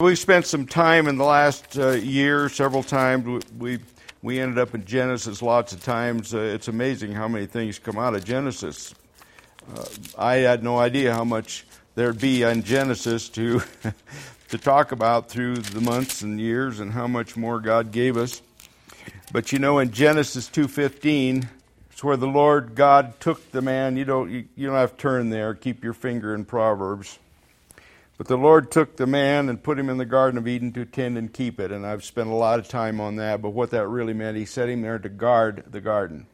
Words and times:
We 0.00 0.14
spent 0.14 0.46
some 0.46 0.64
time 0.64 1.08
in 1.08 1.16
the 1.16 1.24
last 1.24 1.76
uh, 1.76 1.90
year, 1.90 2.48
several 2.48 2.84
times. 2.84 3.44
We 3.58 3.80
we 4.22 4.38
ended 4.38 4.58
up 4.58 4.72
in 4.72 4.84
Genesis 4.84 5.42
lots 5.42 5.72
of 5.72 5.82
times. 5.82 6.32
Uh, 6.32 6.38
it's 6.38 6.68
amazing 6.68 7.14
how 7.14 7.26
many 7.26 7.46
things 7.46 7.80
come 7.80 7.98
out 7.98 8.14
of 8.14 8.24
Genesis. 8.24 8.94
Uh, 9.74 9.84
I 10.16 10.34
had 10.36 10.62
no 10.62 10.78
idea 10.78 11.12
how 11.12 11.24
much 11.24 11.66
there'd 11.96 12.20
be 12.20 12.44
in 12.44 12.62
Genesis 12.62 13.28
to 13.30 13.60
to 14.50 14.58
talk 14.58 14.92
about 14.92 15.30
through 15.30 15.56
the 15.56 15.80
months 15.80 16.22
and 16.22 16.40
years, 16.40 16.78
and 16.78 16.92
how 16.92 17.08
much 17.08 17.36
more 17.36 17.58
God 17.58 17.90
gave 17.90 18.16
us. 18.16 18.40
But 19.32 19.50
you 19.50 19.58
know, 19.58 19.80
in 19.80 19.90
Genesis 19.90 20.46
two 20.46 20.68
fifteen, 20.68 21.48
it's 21.90 22.04
where 22.04 22.16
the 22.16 22.28
Lord 22.28 22.76
God 22.76 23.18
took 23.18 23.50
the 23.50 23.62
man. 23.62 23.96
You 23.96 24.04
don't 24.04 24.30
you, 24.30 24.44
you 24.54 24.68
don't 24.68 24.76
have 24.76 24.92
to 24.92 24.96
turn 24.96 25.30
there. 25.30 25.54
Keep 25.54 25.82
your 25.82 25.92
finger 25.92 26.36
in 26.36 26.44
Proverbs. 26.44 27.18
But 28.18 28.26
the 28.26 28.36
Lord 28.36 28.72
took 28.72 28.96
the 28.96 29.06
man 29.06 29.48
and 29.48 29.62
put 29.62 29.78
him 29.78 29.88
in 29.88 29.96
the 29.96 30.04
Garden 30.04 30.38
of 30.38 30.48
Eden 30.48 30.72
to 30.72 30.84
tend 30.84 31.16
and 31.16 31.32
keep 31.32 31.60
it. 31.60 31.70
And 31.70 31.86
I've 31.86 32.04
spent 32.04 32.28
a 32.28 32.34
lot 32.34 32.58
of 32.58 32.66
time 32.66 33.00
on 33.00 33.14
that. 33.16 33.40
But 33.40 33.50
what 33.50 33.70
that 33.70 33.86
really 33.86 34.12
meant, 34.12 34.36
he 34.36 34.44
set 34.44 34.68
him 34.68 34.82
there 34.82 34.98
to 34.98 35.08
guard 35.08 35.62
the 35.70 35.80
garden. 35.80 36.26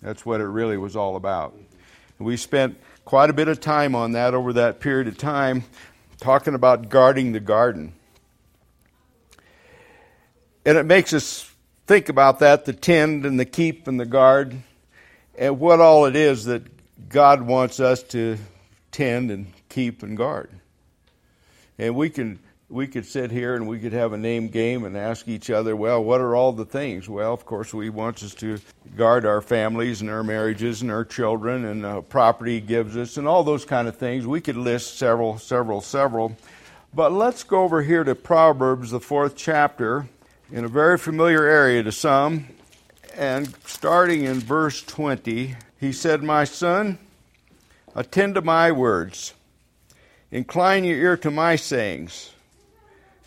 That's 0.00 0.24
what 0.24 0.40
it 0.40 0.46
really 0.46 0.76
was 0.76 0.94
all 0.94 1.16
about. 1.16 1.58
We 2.18 2.36
spent 2.36 2.78
quite 3.04 3.28
a 3.28 3.32
bit 3.32 3.48
of 3.48 3.58
time 3.60 3.96
on 3.96 4.12
that 4.12 4.34
over 4.34 4.52
that 4.52 4.78
period 4.78 5.08
of 5.08 5.18
time, 5.18 5.64
talking 6.20 6.54
about 6.54 6.88
guarding 6.88 7.32
the 7.32 7.40
garden. 7.40 7.92
And 10.64 10.78
it 10.78 10.86
makes 10.86 11.12
us 11.12 11.50
think 11.86 12.08
about 12.08 12.38
that 12.38 12.64
the 12.64 12.72
tend 12.72 13.26
and 13.26 13.38
the 13.38 13.44
keep 13.44 13.88
and 13.88 13.98
the 13.98 14.06
guard, 14.06 14.56
and 15.36 15.58
what 15.58 15.80
all 15.80 16.06
it 16.06 16.16
is 16.16 16.44
that 16.44 16.62
God 17.08 17.42
wants 17.42 17.80
us 17.80 18.02
to 18.04 18.38
tend 18.92 19.30
and 19.30 19.52
keep 19.76 20.02
and 20.02 20.16
guard. 20.16 20.48
And 21.78 21.94
we 21.94 22.08
can 22.08 22.38
we 22.70 22.86
could 22.86 23.04
sit 23.04 23.30
here 23.30 23.54
and 23.54 23.68
we 23.68 23.78
could 23.78 23.92
have 23.92 24.14
a 24.14 24.16
name 24.16 24.48
game 24.48 24.84
and 24.84 24.96
ask 24.96 25.28
each 25.28 25.50
other, 25.50 25.76
well, 25.76 26.02
what 26.02 26.20
are 26.20 26.34
all 26.34 26.50
the 26.50 26.64
things? 26.64 27.10
Well, 27.10 27.32
of 27.32 27.44
course, 27.44 27.74
we 27.74 27.90
want 27.90 28.22
us 28.22 28.34
to 28.36 28.58
guard 28.96 29.26
our 29.26 29.42
families 29.42 30.00
and 30.00 30.08
our 30.08 30.24
marriages 30.24 30.80
and 30.80 30.90
our 30.90 31.04
children 31.04 31.66
and 31.66 31.84
uh, 31.84 32.00
property 32.00 32.58
gives 32.58 32.96
us 32.96 33.18
and 33.18 33.28
all 33.28 33.44
those 33.44 33.66
kind 33.66 33.86
of 33.86 33.96
things. 33.96 34.26
We 34.26 34.40
could 34.40 34.56
list 34.56 34.96
several, 34.96 35.38
several, 35.38 35.82
several. 35.82 36.34
But 36.94 37.12
let's 37.12 37.44
go 37.44 37.62
over 37.62 37.82
here 37.82 38.02
to 38.02 38.14
Proverbs, 38.14 38.90
the 38.90 39.00
fourth 39.00 39.36
chapter, 39.36 40.08
in 40.50 40.64
a 40.64 40.68
very 40.68 40.96
familiar 40.96 41.44
area 41.44 41.82
to 41.82 41.92
some. 41.92 42.46
And 43.14 43.54
starting 43.66 44.24
in 44.24 44.40
verse 44.40 44.82
20, 44.82 45.54
he 45.78 45.92
said, 45.92 46.22
My 46.22 46.44
son, 46.44 46.98
attend 47.94 48.36
to 48.36 48.42
my 48.42 48.72
words 48.72 49.34
Incline 50.30 50.84
your 50.84 50.98
ear 50.98 51.16
to 51.18 51.30
my 51.30 51.56
sayings. 51.56 52.32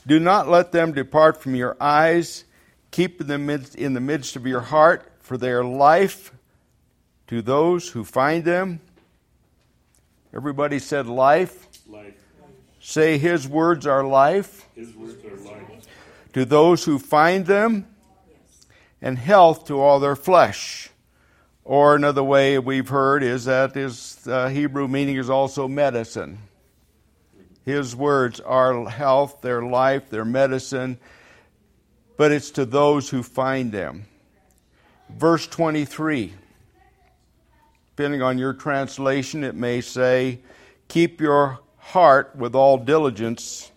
Do 0.05 0.19
not 0.19 0.47
let 0.47 0.71
them 0.71 0.93
depart 0.93 1.41
from 1.41 1.55
your 1.55 1.77
eyes. 1.79 2.45
Keep 2.91 3.27
them 3.27 3.49
in 3.49 3.93
the 3.93 4.01
midst 4.01 4.35
of 4.35 4.45
your 4.47 4.61
heart, 4.61 5.11
for 5.19 5.37
they 5.37 5.51
are 5.51 5.63
life 5.63 6.33
to 7.27 7.41
those 7.41 7.89
who 7.89 8.03
find 8.03 8.43
them. 8.43 8.81
Everybody 10.33 10.79
said 10.79 11.07
life. 11.07 11.67
Life. 11.87 12.15
Say 12.79 13.17
his 13.17 13.47
words 13.47 13.85
are 13.85 14.03
life. 14.03 14.67
His 14.75 14.95
words 14.95 15.23
are 15.25 15.35
life. 15.51 15.87
To 16.33 16.45
those 16.45 16.85
who 16.85 16.99
find 16.99 17.45
them, 17.45 17.87
and 19.01 19.17
health 19.17 19.65
to 19.67 19.79
all 19.79 19.99
their 19.99 20.15
flesh. 20.15 20.89
Or 21.63 21.95
another 21.95 22.23
way 22.23 22.57
we've 22.59 22.89
heard 22.89 23.23
is 23.23 23.45
that 23.45 23.75
his 23.75 24.27
uh, 24.27 24.49
Hebrew 24.49 24.87
meaning 24.87 25.17
is 25.17 25.29
also 25.29 25.67
medicine. 25.67 26.39
His 27.69 27.95
words 27.95 28.39
are 28.39 28.89
health, 28.89 29.41
their 29.41 29.61
life, 29.61 30.09
their 30.09 30.25
medicine, 30.25 30.97
but 32.17 32.31
it's 32.31 32.49
to 32.51 32.65
those 32.65 33.11
who 33.11 33.21
find 33.21 33.71
them. 33.71 34.05
Verse 35.09 35.45
23, 35.45 36.33
depending 37.95 38.23
on 38.23 38.39
your 38.39 38.53
translation, 38.53 39.43
it 39.43 39.53
may 39.53 39.81
say, 39.81 40.39
Keep 40.87 41.21
your 41.21 41.59
heart 41.77 42.35
with 42.35 42.55
all 42.55 42.79
diligence. 42.79 43.71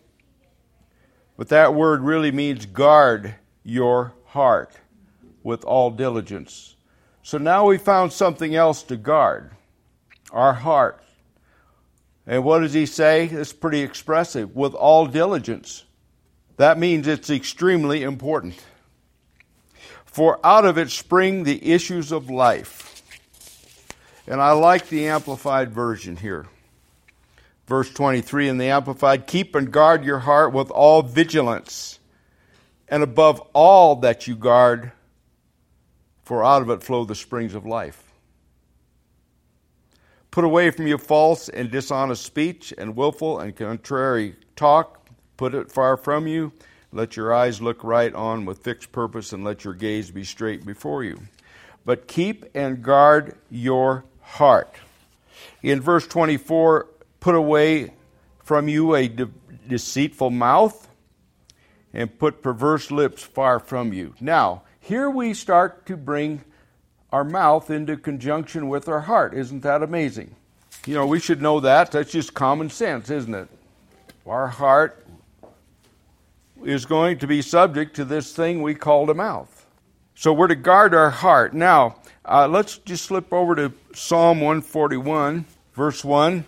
But 1.37 1.49
that 1.49 1.75
word 1.75 2.01
really 2.01 2.33
means 2.33 2.65
guard 2.65 3.35
your 3.63 4.15
heart 4.25 4.73
with 5.43 5.65
all 5.65 5.91
diligence. 5.91 6.77
So 7.23 7.37
now 7.37 7.67
we 7.67 7.77
found 7.77 8.11
something 8.11 8.55
else 8.55 8.83
to 8.85 8.97
guard 8.97 9.51
our 10.31 10.55
heart. 10.55 11.02
And 12.27 12.45
what 12.45 12.61
does 12.61 12.73
he 12.73 12.87
say? 12.87 13.27
It's 13.27 13.53
pretty 13.53 13.81
expressive 13.81 14.55
with 14.55 14.75
all 14.75 15.07
diligence. 15.07 15.85
That 16.57 16.79
means 16.79 17.07
it's 17.07 17.31
extremely 17.31 18.03
important. 18.03 18.55
For 20.05 20.39
out 20.45 20.65
of 20.65 20.79
it 20.79 20.91
spring 20.91 21.45
the 21.45 21.73
issues 21.73 22.13
of 22.13 22.31
life. 22.31 23.03
And 24.27 24.41
I 24.41 24.53
like 24.53 24.89
the 24.89 25.09
Amplified 25.09 25.73
version 25.73 26.17
here. 26.17 26.47
Verse 27.67 27.93
23 27.93 28.49
in 28.49 28.59
the 28.59 28.67
Amplified 28.67 29.27
Keep 29.27 29.55
and 29.55 29.73
guard 29.73 30.05
your 30.05 30.21
heart 30.21 30.53
with 30.53 30.71
all 30.71 31.03
vigilance, 31.03 31.99
and 32.89 33.03
above 33.03 33.41
all 33.53 33.97
that 33.97 34.27
you 34.27 34.37
guard, 34.37 34.93
for 36.23 36.45
out 36.45 36.63
of 36.63 36.71
it 36.71 36.83
flow 36.83 37.05
the 37.05 37.15
springs 37.15 37.55
of 37.55 37.65
life. 37.65 38.12
Put 40.33 40.45
away 40.45 40.71
from 40.71 40.87
you 40.87 40.97
false 40.97 41.51
and 41.51 41.71
dishonest 41.71 42.25
speech 42.25 42.73
and 42.79 42.97
willful 42.97 43.39
and 43.39 43.55
contrary 43.55 44.35
talk. 44.57 45.07
Put 45.37 45.55
it 45.55 45.71
far 45.71 45.99
from 45.99 46.27
you. 46.27 46.53
Let 46.91 47.17
your 47.17 47.35
eyes 47.35 47.61
look 47.61 47.85
right 47.85 48.15
on 48.15 48.47
with 48.47 48.65
fixed 48.65 48.93
purpose 48.93 49.35
and 49.35 49.45
let 49.45 49.63
your 49.63 49.75
gaze 49.75 50.11
be 50.11 50.25
straight 50.25 50.65
before 50.65 51.05
you. 51.05 51.21
But 51.85 52.09
keep 52.09 52.47
and 52.55 52.83
guard 52.83 53.37
your 53.51 54.05
heart. 54.23 54.75
In 55.63 55.83
verse 55.83 56.07
24, 56.07 56.89
put 57.21 57.35
away 57.35 57.93
from 58.43 58.69
you 58.69 58.95
a 58.95 59.09
de- 59.09 59.29
deceitful 59.69 60.31
mouth 60.31 60.89
and 61.93 62.19
put 62.19 62.43
perverse 62.43 62.91
lips 62.91 63.23
far 63.23 63.61
from 63.61 63.93
you. 63.93 64.15
Now, 64.19 64.63
here 64.81 65.11
we 65.11 65.35
start 65.35 65.85
to 65.87 65.97
bring 65.99 66.43
our 67.13 67.25
mouth 67.25 67.71
into 67.71 67.97
conjunction 67.97 68.69
with 68.69 68.89
our 68.89 69.03
heart. 69.03 69.35
Isn't 69.35 69.61
that 69.61 69.83
amazing? 69.83 70.35
You 70.87 70.95
know, 70.95 71.07
we 71.07 71.21
should 71.21 71.43
know 71.43 71.61
that. 71.61 71.93
That's 71.93 72.11
just 72.11 72.33
common 72.33 72.71
sense, 72.71 73.11
isn't 73.11 73.35
it? 73.35 73.49
Our 74.27 74.49
heart 74.49 75.07
is 76.65 76.87
going 76.87 77.19
to 77.19 77.27
be 77.27 77.43
subject 77.43 77.95
to 77.97 78.05
this 78.05 78.33
thing 78.33 78.63
we 78.63 78.75
call 78.75 79.05
the 79.05 79.15
mouth. 79.15 79.67
So 80.15 80.33
we're 80.33 80.49
to 80.49 80.55
guard 80.55 80.95
our 80.95 81.11
heart. 81.11 81.53
Now, 81.53 81.97
uh, 82.25 82.49
let's 82.49 82.79
just 82.79 83.05
slip 83.05 83.33
over 83.33 83.55
to 83.57 83.73
Psalm 83.95 84.41
141, 84.41 85.45
verse 85.75 86.05
1. 86.05 86.45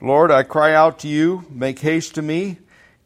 Lord, 0.00 0.30
I 0.30 0.44
cry 0.44 0.72
out 0.72 0.98
to 1.00 1.08
you, 1.08 1.44
make 1.50 1.80
haste 1.80 2.14
to 2.14 2.22
me. 2.22 2.58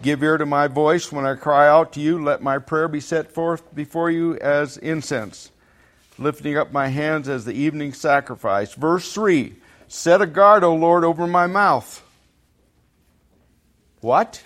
Give 0.03 0.23
ear 0.23 0.37
to 0.37 0.47
my 0.47 0.67
voice 0.67 1.11
when 1.11 1.25
I 1.25 1.35
cry 1.35 1.67
out 1.67 1.93
to 1.95 2.01
you. 2.01 2.23
Let 2.23 2.43
my 2.43 2.59
prayer 2.59 2.89
be 2.89 3.01
set 3.01 3.33
forth 3.33 3.75
before 3.75 4.11
you 4.11 4.37
as 4.39 4.77
incense 4.77 5.51
lifting 6.19 6.57
up 6.57 6.73
my 6.73 6.89
hands 6.89 7.29
as 7.29 7.45
the 7.45 7.55
evening 7.55 7.93
sacrifice. 7.93 8.75
Verse 8.75 9.13
3 9.13 9.55
Set 9.89 10.21
a 10.21 10.27
guard, 10.27 10.65
O 10.65 10.75
Lord, 10.75 11.05
over 11.05 11.27
my 11.27 11.47
mouth. 11.47 12.03
What? 14.01 14.43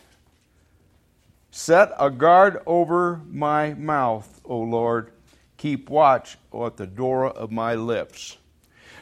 Set 1.51 1.93
a 1.99 2.11
guard 2.11 2.63
over 2.67 3.21
my 3.29 3.75
mouth, 3.75 4.41
O 4.45 4.59
Lord. 4.59 5.11
Keep 5.57 5.91
watch 5.91 6.39
at 6.55 6.77
the 6.77 6.87
door 6.87 7.27
of 7.27 7.51
my 7.51 7.75
lips. 7.75 8.37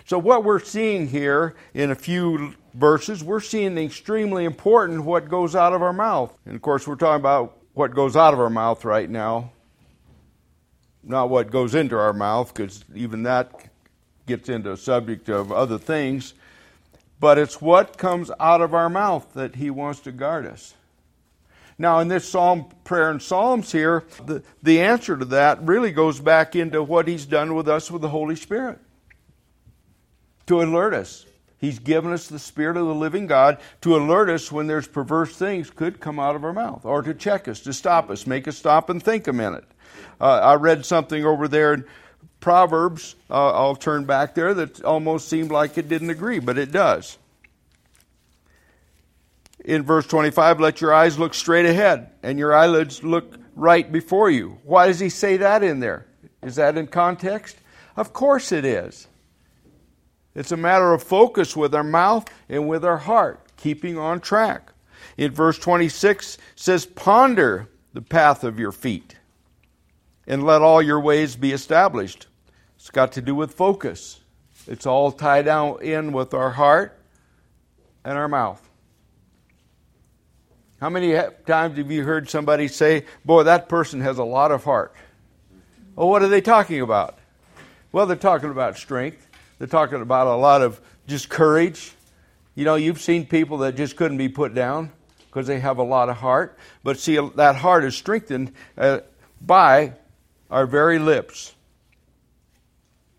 So, 0.07 0.19
what 0.19 0.45
we're 0.45 0.61
seeing 0.61 1.09
here 1.09 1.57
in 1.75 1.91
a 1.91 1.95
few 1.95 2.55
verses, 2.75 3.25
we're 3.25 3.41
seeing 3.41 3.75
the 3.75 3.85
extremely 3.85 4.45
important 4.45 5.05
what 5.05 5.29
goes 5.29 5.57
out 5.57 5.73
of 5.73 5.83
our 5.83 5.93
mouth. 5.93 6.37
And 6.47 6.55
of 6.55 6.63
course, 6.63 6.87
we're 6.87 6.95
talking 6.95 7.21
about 7.21 7.59
what 7.75 7.95
goes 7.95 8.17
out 8.17 8.33
of 8.33 8.41
our 8.41 8.49
mouth 8.49 8.85
right 8.85 9.11
now 9.11 9.51
not 11.07 11.31
what 11.31 11.51
goes 11.51 11.75
into 11.75 11.97
our 11.97 12.13
mouth, 12.13 12.53
because 12.53 12.85
even 12.95 13.23
that 13.23 13.69
gets 14.27 14.49
into 14.49 14.73
a 14.73 14.77
subject 14.77 15.29
of 15.29 15.53
other 15.53 15.79
things, 15.79 16.35
but 17.21 17.39
it's 17.39 17.61
what 17.63 17.97
comes 17.97 18.31
out 18.39 18.61
of 18.61 18.75
our 18.75 18.91
mouth 18.91 19.27
that 19.35 19.55
He 19.55 19.71
wants 19.71 20.01
to 20.01 20.13
guard 20.13 20.47
us. 20.47 20.75
Now, 21.79 22.01
in 22.01 22.09
this 22.09 22.29
psalm, 22.29 22.67
prayer 22.85 23.11
and 23.11 23.23
psalms 23.23 23.71
here, 23.71 24.05
the, 24.25 24.43
the 24.63 24.81
answer 24.81 25.17
to 25.17 25.25
that 25.27 25.63
really 25.63 25.93
goes 25.93 26.19
back 26.21 26.57
into 26.57 26.83
what 26.83 27.07
He's 27.07 27.27
done 27.27 27.55
with 27.55 27.69
us 27.69 27.91
with 27.91 28.03
the 28.03 28.09
Holy 28.09 28.37
Spirit 28.37 28.79
to 30.47 30.63
alert 30.63 30.95
us. 30.95 31.27
He's 31.59 31.79
given 31.79 32.13
us 32.13 32.29
the 32.29 32.39
Spirit 32.39 32.77
of 32.77 32.87
the 32.87 32.95
living 32.95 33.27
God 33.27 33.59
to 33.81 33.97
alert 33.97 34.29
us 34.29 34.53
when 34.53 34.67
there's 34.67 34.87
perverse 34.87 35.37
things 35.37 35.71
could 35.71 36.01
come 36.01 36.19
out 36.19 36.37
of 36.37 36.45
our 36.45 36.53
mouth, 36.53 36.85
or 36.85 37.03
to 37.03 37.15
check 37.15 37.49
us, 37.49 37.61
to 37.61 37.73
stop 37.73 38.11
us, 38.11 38.27
make 38.27 38.47
us 38.47 38.57
stop 38.57 38.91
and 38.91 39.03
think 39.03 39.27
a 39.27 39.33
minute. 39.33 39.65
Uh, 40.21 40.25
I 40.25 40.55
read 40.55 40.87
something 40.87 41.25
over 41.25 41.49
there 41.49 41.75
in 41.75 41.85
Proverbs, 42.41 43.17
uh, 43.31 43.53
I'll 43.53 43.75
turn 43.77 44.05
back 44.05 44.35
there, 44.35 44.55
that 44.55 44.85
almost 44.85 45.29
seemed 45.29 45.51
like 45.51 45.79
it 45.79 45.89
didn't 45.89 46.11
agree, 46.11 46.39
but 46.39 46.59
it 46.59 46.71
does. 46.71 47.19
in 49.65 49.83
verse 49.83 50.07
25, 50.07 50.61
let 50.61 50.81
your 50.81 50.95
eyes 50.95 51.19
look 51.19 51.35
straight 51.35 51.67
ahead 51.67 52.11
and 52.23 52.39
your 52.39 52.55
eyelids 52.55 53.03
look 53.03 53.37
right 53.57 53.91
before 53.91 54.31
you. 54.31 54.59
Why 54.63 54.87
does 54.87 55.01
he 55.01 55.09
say 55.09 55.39
that 55.39 55.65
in 55.65 55.81
there? 55.81 56.07
Is 56.43 56.55
that 56.55 56.79
in 56.79 56.87
context? 56.87 57.57
Of 57.97 58.13
course 58.13 58.53
it 58.53 58.65
is. 58.65 59.09
It's 60.37 60.53
a 60.53 60.57
matter 60.57 60.93
of 60.93 61.03
focus 61.03 61.57
with 61.57 61.75
our 61.75 61.83
mouth 61.83 62.29
and 62.49 62.69
with 62.69 62.85
our 62.85 62.99
heart, 62.99 63.41
keeping 63.57 63.99
on 63.99 64.21
track. 64.21 64.73
In 65.17 65.33
verse 65.33 65.59
26 65.59 66.39
says, 66.55 66.87
Ponder 66.87 67.69
the 67.93 68.03
path 68.03 68.45
of 68.45 68.61
your 68.61 68.73
feet 68.73 69.17
and 70.27 70.45
let 70.45 70.63
all 70.63 70.83
your 70.83 71.01
ways 71.01 71.37
be 71.37 71.53
established. 71.53 72.27
It's 72.77 72.91
got 72.91 73.13
to 73.13 73.23
do 73.23 73.35
with 73.35 73.53
focus. 73.53 74.21
It's 74.67 74.87
all 74.87 75.13
tied 75.13 75.45
down 75.45 75.83
in 75.83 76.13
with 76.13 76.35
our 76.35 76.51
heart 76.51 76.99
and 78.05 78.19
our 78.19 78.29
mouth. 78.29 78.63
How 80.81 80.91
many 80.91 81.15
times 81.47 81.79
have 81.79 81.91
you 81.91 82.05
heard 82.05 82.29
somebody 82.29 82.69
say, 82.69 83.07
Boy, 83.25 83.45
that 83.45 83.69
person 83.69 84.01
has 84.03 84.19
a 84.19 84.25
lot 84.25 84.53
of 84.53 84.65
heart? 84.65 84.95
Well, 85.95 86.09
what 86.09 86.23
are 86.23 86.29
they 86.29 86.43
talking 86.43 86.83
about? 86.83 87.19
Well, 87.93 88.05
they're 88.05 88.17
talking 88.17 88.51
about 88.51 88.77
strength. 88.77 89.27
They're 89.59 89.69
talking 89.69 90.03
about 90.03 90.27
a 90.27 90.37
lot 90.37 90.61
of 90.61 90.81
just 91.07 91.31
courage. 91.31 91.93
You 92.55 92.65
know, 92.65 92.75
you've 92.75 93.01
seen 93.01 93.25
people 93.27 93.59
that 93.59 93.77
just 93.77 93.97
couldn't 93.97 94.19
be 94.19 94.29
put 94.29 94.55
down 94.55 94.93
because 95.29 95.47
they 95.47 95.61
have 95.61 95.79
a 95.79 95.83
lot 95.83 96.11
of 96.11 96.17
heart. 96.17 96.59
But 96.83 96.99
see, 96.99 97.19
that 97.37 97.57
heart 97.57 97.85
is 97.85 97.97
strengthened 97.97 98.53
uh, 98.77 99.01
by 99.41 99.95
our 100.51 100.67
very 100.67 100.99
lips. 100.99 101.55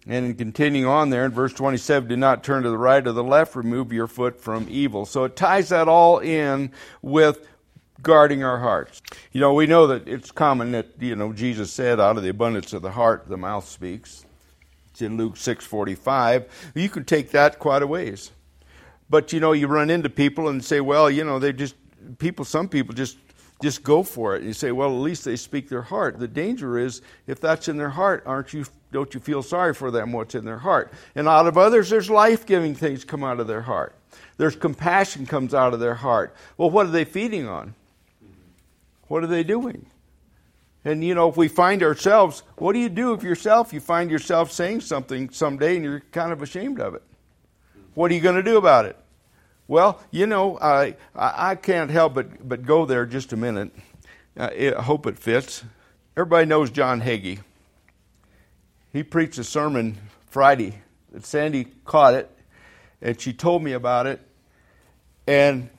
And 0.08 0.26
in 0.26 0.36
continuing 0.36 0.86
on 0.86 1.10
there 1.10 1.26
in 1.26 1.32
verse 1.32 1.54
27, 1.54 2.08
do 2.08 2.16
not 2.16 2.44
turn 2.44 2.64
to 2.64 2.70
the 2.70 2.78
right 2.78 3.06
or 3.06 3.12
the 3.12 3.24
left, 3.24 3.56
remove 3.56 3.92
your 3.92 4.08
foot 4.08 4.40
from 4.40 4.66
evil. 4.70 5.06
So 5.06 5.26
it 5.26 5.36
ties 5.36 5.70
that 5.70 5.90
all 5.90 6.20
in 6.20 6.72
with 7.02 7.46
guarding 8.02 8.44
our 8.44 8.60
hearts. 8.60 9.02
You 9.34 9.42
know, 9.42 9.54
we 9.54 9.68
know 9.68 9.88
that 9.88 10.08
it's 10.08 10.32
common 10.32 10.72
that, 10.72 10.88
you 11.00 11.16
know, 11.16 11.34
Jesus 11.34 11.72
said, 11.72 12.00
out 12.00 12.16
of 12.16 12.24
the 12.24 12.30
abundance 12.30 12.72
of 12.72 12.82
the 12.82 12.92
heart, 12.92 13.28
the 13.28 13.38
mouth 13.38 13.68
speaks. 13.68 14.26
It's 14.92 15.02
in 15.02 15.18
Luke 15.18 15.36
6:45. 15.36 16.46
You 16.74 16.90
can 16.90 17.04
take 17.06 17.32
that 17.32 17.60
quite 17.60 17.84
a 17.84 17.88
ways. 17.88 18.32
But 19.10 19.32
you 19.32 19.40
know, 19.40 19.52
you 19.52 19.68
run 19.68 19.90
into 19.90 20.10
people 20.10 20.50
and 20.50 20.64
say, 20.64 20.82
well, 20.82 21.10
you 21.10 21.24
know, 21.24 21.38
they 21.38 21.54
just 21.54 21.76
people 22.18 22.46
some 22.46 22.68
people 22.68 22.96
just 22.96 23.18
just 23.62 23.84
go 23.84 24.04
for 24.04 24.36
it. 24.36 24.40
And 24.40 24.48
you 24.48 24.54
say, 24.54 24.72
well, 24.72 24.90
at 24.90 25.02
least 25.02 25.26
they 25.26 25.36
speak 25.36 25.70
their 25.70 25.82
heart. 25.82 26.20
The 26.20 26.28
danger 26.28 26.78
is 26.78 27.02
if 27.26 27.40
that's 27.40 27.68
in 27.68 27.78
their 27.78 27.90
heart, 27.90 28.24
aren't 28.26 28.54
you 28.54 28.66
don't 28.92 29.14
you 29.14 29.20
feel 29.20 29.44
sorry 29.44 29.74
for 29.74 29.92
them 29.92 30.14
what's 30.14 30.36
in 30.36 30.46
their 30.46 30.60
heart? 30.60 30.94
And 31.16 31.28
out 31.28 31.48
of 31.48 31.58
others 31.58 31.90
there's 31.90 32.10
life-giving 32.10 32.76
things 32.76 33.04
come 33.04 33.24
out 33.24 33.40
of 33.40 33.48
their 33.48 33.62
heart. 33.62 33.96
There's 34.38 34.56
compassion 34.56 35.26
comes 35.26 35.54
out 35.54 35.74
of 35.74 35.80
their 35.80 35.96
heart. 35.96 36.36
Well, 36.58 36.70
what 36.70 36.86
are 36.86 36.92
they 36.92 37.06
feeding 37.06 37.48
on? 37.48 37.74
What 39.08 39.24
are 39.24 39.28
they 39.28 39.44
doing? 39.44 39.88
And 40.86 41.04
you 41.04 41.16
know, 41.16 41.28
if 41.28 41.36
we 41.36 41.48
find 41.48 41.84
ourselves, 41.84 42.44
what 42.56 42.74
do 42.74 42.80
you 42.80 42.90
do 42.90 43.14
if 43.14 43.24
yourself 43.24 43.74
you 43.74 43.80
find 43.80 44.10
yourself 44.10 44.52
saying 44.52 44.82
something 44.82 45.30
someday 45.32 45.76
and 45.76 45.84
you're 45.84 46.04
kind 46.12 46.32
of 46.32 46.42
ashamed 46.42 46.80
of 46.80 46.96
it? 46.96 47.04
What 47.94 48.12
are 48.12 48.14
you 48.14 48.22
going 48.22 48.36
to 48.36 48.44
do 48.44 48.58
about 48.58 48.86
it? 48.86 48.96
Well, 49.68 50.02
you 50.12 50.28
know, 50.28 50.58
I 50.60 50.96
I 51.16 51.56
can't 51.56 51.92
help 51.92 52.14
but 52.14 52.48
but 52.48 52.66
go 52.66 52.86
there 52.86 53.06
just 53.06 53.34
a 53.34 53.38
minute. 53.38 53.72
Uh, 54.38 54.50
I 54.78 54.82
hope 54.82 55.06
it 55.08 55.18
fits. 55.18 55.64
Everybody 56.16 56.46
knows 56.46 56.72
John 56.72 57.02
Hagee. 57.02 57.40
He 58.94 59.04
preached 59.04 59.38
a 59.38 59.44
sermon 59.44 59.98
Friday 60.30 60.82
that 61.12 61.26
Sandy 61.26 61.68
caught 61.86 62.14
it, 62.14 62.32
and 63.02 63.20
she 63.20 63.34
told 63.34 63.62
me 63.62 63.74
about 63.74 64.08
it, 64.08 64.22
and 65.28 65.70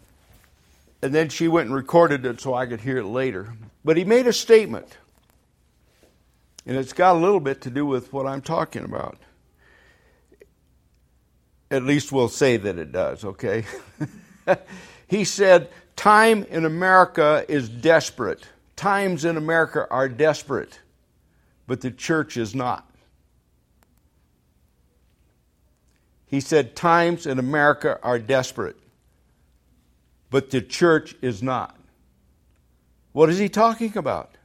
and 1.01 1.15
then 1.15 1.31
she 1.31 1.49
went 1.49 1.67
and 1.67 1.75
recorded 1.75 2.27
it 2.27 2.41
so 2.41 2.55
I 2.55 2.67
could 2.67 2.81
hear 2.81 2.99
it 2.99 3.07
later. 3.07 3.55
But 3.85 3.97
he 3.97 4.05
made 4.05 4.27
a 4.27 4.33
statement, 4.33 4.99
and 6.67 6.77
it's 6.77 6.93
got 6.93 7.17
a 7.17 7.19
little 7.19 7.41
bit 7.41 7.63
to 7.63 7.71
do 7.71 7.87
with 7.87 8.13
what 8.13 8.27
I'm 8.27 8.43
talking 8.43 8.85
about. 8.85 9.17
At 11.71 11.83
least 11.83 12.13
we'll 12.13 12.29
say 12.29 12.57
that 12.57 12.79
it 12.79 12.93
does, 12.93 13.25
okay? 13.25 13.65
he 15.07 15.25
said, 15.25 15.71
Time 15.97 16.45
in 16.45 16.65
America 16.65 17.45
is 17.49 17.69
desperate. 17.69 18.47
Times 18.77 19.25
in 19.25 19.37
America 19.37 19.87
are 19.91 20.09
desperate, 20.09 20.79
but 21.67 21.81
the 21.81 21.91
church 21.91 22.37
is 22.37 22.55
not. 22.55 22.89
He 26.27 26.41
said, 26.41 26.77
Times 26.77 27.27
in 27.27 27.39
America 27.39 27.99
are 28.03 28.19
desperate, 28.19 28.77
but 30.31 30.51
the 30.51 30.63
church 30.63 31.17
is 31.21 31.43
not. 31.43 31.77
What 33.13 33.31
is 33.31 33.39
he 33.39 33.49
talking 33.49 33.97
about? 33.97 34.38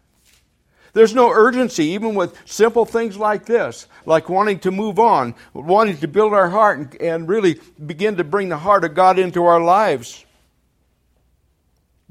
There's 0.94 1.16
no 1.16 1.32
urgency, 1.32 1.86
even 1.86 2.14
with 2.14 2.40
simple 2.46 2.86
things 2.86 3.18
like 3.18 3.46
this, 3.46 3.88
like 4.06 4.30
wanting 4.30 4.60
to 4.60 4.72
move 4.72 5.00
on, 5.00 5.34
wanting 5.54 5.98
to 5.98 6.08
build 6.08 6.34
our 6.34 6.50
heart 6.50 6.78
and, 6.78 7.02
and 7.02 7.28
really 7.28 7.60
begin 7.84 8.18
to 8.18 8.24
bring 8.24 8.50
the 8.50 8.58
heart 8.58 8.84
of 8.84 8.94
God 8.94 9.18
into 9.18 9.44
our 9.44 9.60
lives. 9.60 10.24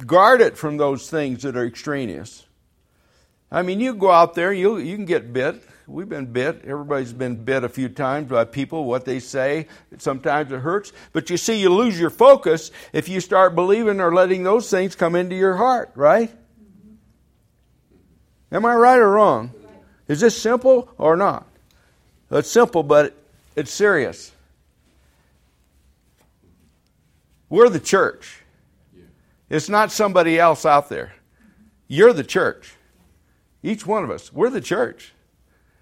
Guard 0.05 0.41
it 0.41 0.59
from 0.59 0.79
those 0.79 1.09
things 1.09 1.45
that 1.45 1.57
are 1.57 1.65
extraneous. 1.65 2.45
I 3.53 3.63
mean, 3.63 3.79
you 3.79 3.95
go 3.95 4.11
out 4.11 4.35
there, 4.35 4.53
you, 4.53 4.79
you 4.79 4.97
can 4.97 5.05
get 5.05 5.33
bit. 5.33 5.63
We've 5.87 6.09
been 6.09 6.27
bit. 6.27 6.65
Everybody's 6.65 7.13
been 7.13 7.37
bit 7.37 7.63
a 7.63 7.69
few 7.69 7.89
times 7.89 8.31
by 8.31 8.47
people, 8.47 8.85
what 8.85 9.05
they 9.05 9.21
say. 9.21 9.69
Sometimes 9.99 10.51
it 10.51 10.59
hurts. 10.59 10.93
But 11.13 11.31
you 11.31 11.37
see, 11.37 11.61
you 11.61 11.69
lose 11.69 12.01
your 12.01 12.11
focus 12.11 12.73
if 12.93 13.09
you 13.09 13.21
start 13.21 13.55
believing 13.55 14.01
or 14.01 14.13
letting 14.13 14.43
those 14.43 14.71
things 14.71 14.97
come 14.97 15.15
into 15.15 15.37
your 15.37 15.57
heart, 15.57 15.93
right? 15.95 16.33
Am 18.53 18.67
I 18.67 18.75
right 18.75 18.99
or 18.99 19.11
wrong? 19.11 19.51
Is 20.09 20.21
this 20.21 20.41
simple 20.41 20.89
or 20.99 21.17
not? 21.17 21.47
It's 22.31 22.51
simple, 22.51 22.83
but 22.83 23.15
it's 23.57 23.73
serious. 23.73 24.33
We're 27.49 27.69
the 27.69 27.81
church. 27.81 28.43
It's 29.51 29.69
not 29.69 29.93
somebody 29.93 30.39
else 30.39 30.65
out 30.65 30.89
there. 30.89 31.15
You're 31.89 32.13
the 32.13 32.25
church. 32.25 32.75
Each 33.63 33.87
one 33.87 34.05
of 34.05 34.11
us. 34.11 34.33
We're 34.33 34.51
the 34.51 34.61
church. 34.61 35.13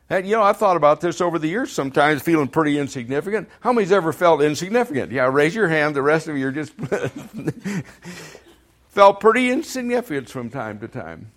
And 0.08 0.26
you 0.26 0.34
know, 0.34 0.42
I've 0.42 0.56
thought 0.56 0.76
about 0.76 1.00
this 1.00 1.20
over 1.20 1.38
the 1.38 1.46
years 1.46 1.70
sometimes, 1.70 2.22
feeling 2.22 2.48
pretty 2.48 2.78
insignificant. 2.78 3.48
How 3.60 3.72
many's 3.72 3.92
ever 3.92 4.12
felt 4.12 4.42
insignificant? 4.42 5.12
Yeah, 5.12 5.30
raise 5.32 5.54
your 5.54 5.68
hand. 5.68 5.94
The 5.94 6.02
rest 6.02 6.26
of 6.26 6.36
you 6.36 6.48
are 6.48 6.52
just 6.52 6.72
felt 8.88 9.20
pretty 9.20 9.50
insignificant 9.50 10.28
from 10.28 10.50
time 10.50 10.80
to 10.80 10.88
time. 10.88 11.30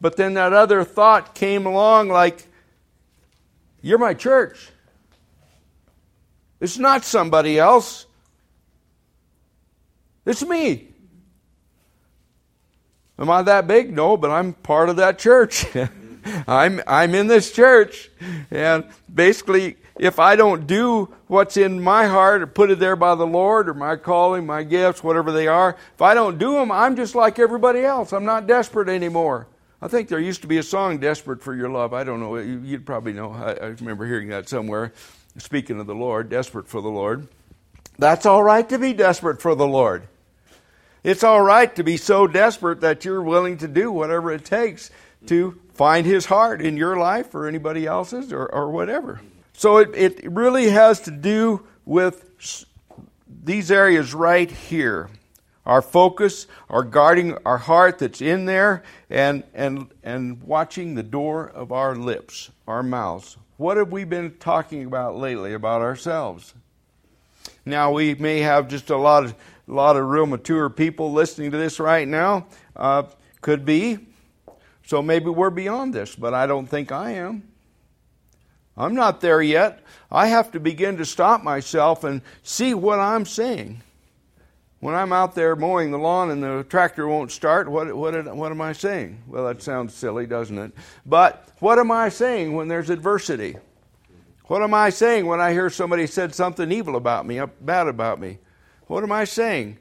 But 0.00 0.16
then 0.16 0.34
that 0.34 0.52
other 0.52 0.84
thought 0.84 1.34
came 1.34 1.66
along 1.66 2.08
like, 2.08 2.46
you're 3.82 3.98
my 3.98 4.14
church. 4.14 4.70
It's 6.60 6.78
not 6.78 7.04
somebody 7.04 7.58
else. 7.58 8.06
It's 10.26 10.44
me. 10.44 10.88
Am 13.18 13.30
I 13.30 13.42
that 13.42 13.66
big? 13.66 13.92
No, 13.92 14.16
but 14.16 14.30
I'm 14.30 14.52
part 14.52 14.88
of 14.88 14.96
that 14.96 15.18
church. 15.18 15.66
I'm 16.46 16.82
I'm 16.86 17.14
in 17.14 17.26
this 17.26 17.52
church, 17.52 18.10
and 18.50 18.84
basically, 19.12 19.76
if 19.98 20.18
I 20.18 20.36
don't 20.36 20.66
do 20.66 21.14
what's 21.26 21.56
in 21.56 21.80
my 21.80 22.06
heart 22.06 22.42
or 22.42 22.46
put 22.46 22.70
it 22.70 22.78
there 22.78 22.96
by 22.96 23.14
the 23.14 23.26
Lord 23.26 23.68
or 23.68 23.74
my 23.74 23.96
calling, 23.96 24.46
my 24.46 24.62
gifts, 24.62 25.02
whatever 25.02 25.32
they 25.32 25.48
are, 25.48 25.76
if 25.94 26.02
I 26.02 26.14
don't 26.14 26.38
do 26.38 26.52
them, 26.52 26.70
I'm 26.70 26.96
just 26.96 27.14
like 27.14 27.38
everybody 27.38 27.80
else. 27.80 28.12
I'm 28.12 28.24
not 28.24 28.46
desperate 28.46 28.88
anymore. 28.88 29.46
I 29.80 29.86
think 29.86 30.08
there 30.08 30.18
used 30.18 30.42
to 30.42 30.48
be 30.48 30.58
a 30.58 30.62
song, 30.62 30.98
Desperate 30.98 31.40
for 31.40 31.54
Your 31.54 31.68
Love. 31.68 31.92
I 31.92 32.02
don't 32.02 32.18
know. 32.18 32.36
You'd 32.36 32.84
probably 32.84 33.12
know. 33.12 33.30
I, 33.30 33.52
remember 33.66 34.06
hearing 34.06 34.28
that 34.28 34.48
somewhere. 34.48 34.92
Speaking 35.36 35.78
of 35.78 35.86
the 35.86 35.94
Lord, 35.94 36.28
desperate 36.28 36.66
for 36.66 36.80
the 36.80 36.88
Lord. 36.88 37.28
That's 37.96 38.26
all 38.26 38.42
right 38.42 38.68
to 38.68 38.78
be 38.78 38.92
desperate 38.92 39.40
for 39.40 39.54
the 39.54 39.66
Lord. 39.66 40.08
It's 41.04 41.22
all 41.22 41.40
right 41.40 41.74
to 41.76 41.84
be 41.84 41.96
so 41.96 42.26
desperate 42.26 42.80
that 42.80 43.04
you're 43.04 43.22
willing 43.22 43.58
to 43.58 43.68
do 43.68 43.92
whatever 43.92 44.32
it 44.32 44.44
takes 44.44 44.90
to 45.26 45.60
find 45.74 46.06
His 46.06 46.26
heart 46.26 46.60
in 46.60 46.76
your 46.76 46.96
life 46.96 47.32
or 47.34 47.46
anybody 47.46 47.86
else's 47.86 48.32
or, 48.32 48.46
or 48.46 48.70
whatever. 48.70 49.20
So 49.52 49.78
it, 49.78 49.90
it 49.94 50.30
really 50.32 50.70
has 50.70 51.00
to 51.02 51.12
do 51.12 51.64
with 51.84 52.64
these 53.44 53.70
areas 53.70 54.12
right 54.12 54.50
here 54.50 55.08
our 55.68 55.82
focus, 55.82 56.46
our 56.70 56.82
guarding 56.82 57.36
our 57.44 57.58
heart 57.58 57.98
that's 57.98 58.22
in 58.22 58.46
there, 58.46 58.82
and, 59.10 59.44
and, 59.52 59.86
and 60.02 60.42
watching 60.42 60.94
the 60.94 61.02
door 61.02 61.46
of 61.50 61.70
our 61.70 61.94
lips, 61.94 62.50
our 62.66 62.82
mouths. 62.82 63.36
What 63.58 63.76
have 63.76 63.92
we 63.92 64.04
been 64.04 64.34
talking 64.38 64.86
about 64.86 65.16
lately 65.16 65.52
about 65.52 65.82
ourselves? 65.82 66.54
Now, 67.66 67.92
we 67.92 68.14
may 68.14 68.40
have 68.40 68.66
just 68.66 68.88
a 68.88 68.96
lot 68.96 69.24
of, 69.24 69.34
a 69.68 69.72
lot 69.72 69.96
of 69.96 70.08
real 70.08 70.24
mature 70.24 70.70
people 70.70 71.12
listening 71.12 71.50
to 71.50 71.58
this 71.58 71.78
right 71.78 72.08
now. 72.08 72.46
Uh, 72.74 73.02
could 73.42 73.66
be. 73.66 73.98
So 74.86 75.02
maybe 75.02 75.28
we're 75.28 75.50
beyond 75.50 75.92
this, 75.92 76.16
but 76.16 76.32
I 76.32 76.46
don't 76.46 76.66
think 76.66 76.92
I 76.92 77.10
am. 77.10 77.46
I'm 78.74 78.94
not 78.94 79.20
there 79.20 79.42
yet. 79.42 79.82
I 80.10 80.28
have 80.28 80.50
to 80.52 80.60
begin 80.60 80.96
to 80.96 81.04
stop 81.04 81.42
myself 81.42 82.04
and 82.04 82.22
see 82.42 82.72
what 82.72 82.98
I'm 82.98 83.26
saying 83.26 83.82
When 84.80 84.94
I'm 84.94 85.12
out 85.12 85.34
there 85.34 85.56
mowing 85.56 85.90
the 85.90 85.98
lawn 85.98 86.30
and 86.30 86.42
the 86.42 86.64
tractor 86.68 87.08
won't 87.08 87.32
start, 87.32 87.68
what, 87.68 87.94
what, 87.96 88.36
what 88.36 88.52
am 88.52 88.60
I 88.60 88.72
saying? 88.72 89.22
Well, 89.26 89.46
that 89.46 89.60
sounds 89.60 89.92
silly, 89.92 90.26
doesn't 90.26 90.56
it? 90.56 90.72
But 91.04 91.48
what 91.58 91.80
am 91.80 91.90
I 91.90 92.10
saying 92.10 92.52
when 92.52 92.68
there's 92.68 92.88
adversity? 92.88 93.56
What 94.44 94.62
am 94.62 94.72
I 94.74 94.90
saying 94.90 95.26
when 95.26 95.40
I 95.40 95.52
hear 95.52 95.68
somebody 95.68 96.06
said 96.06 96.34
something 96.34 96.70
evil 96.70 96.94
about 96.94 97.26
me, 97.26 97.40
bad 97.60 97.88
about 97.88 98.20
me? 98.20 98.38
What 98.86 99.02
am 99.02 99.10
I 99.10 99.24
saying? 99.24 99.78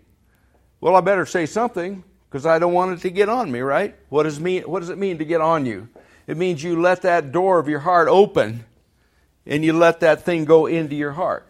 Well, 0.81 0.95
I 0.95 1.01
better 1.01 1.25
say 1.25 1.45
something 1.45 2.03
because 2.29 2.45
I 2.45 2.57
don't 2.57 2.73
want 2.73 2.97
it 2.97 3.01
to 3.03 3.09
get 3.11 3.29
on 3.29 3.51
me, 3.51 3.59
right? 3.59 3.95
What 4.09 4.23
does, 4.23 4.39
mean, 4.39 4.63
what 4.63 4.79
does 4.79 4.89
it 4.89 4.97
mean 4.97 5.19
to 5.19 5.25
get 5.25 5.41
on 5.41 5.65
you? 5.67 5.89
It 6.25 6.37
means 6.37 6.63
you 6.63 6.81
let 6.81 7.03
that 7.03 7.31
door 7.31 7.59
of 7.59 7.69
your 7.69 7.79
heart 7.79 8.07
open 8.07 8.65
and 9.45 9.63
you 9.63 9.73
let 9.73 9.99
that 9.99 10.23
thing 10.23 10.43
go 10.43 10.65
into 10.65 10.95
your 10.95 11.13
heart 11.13 11.47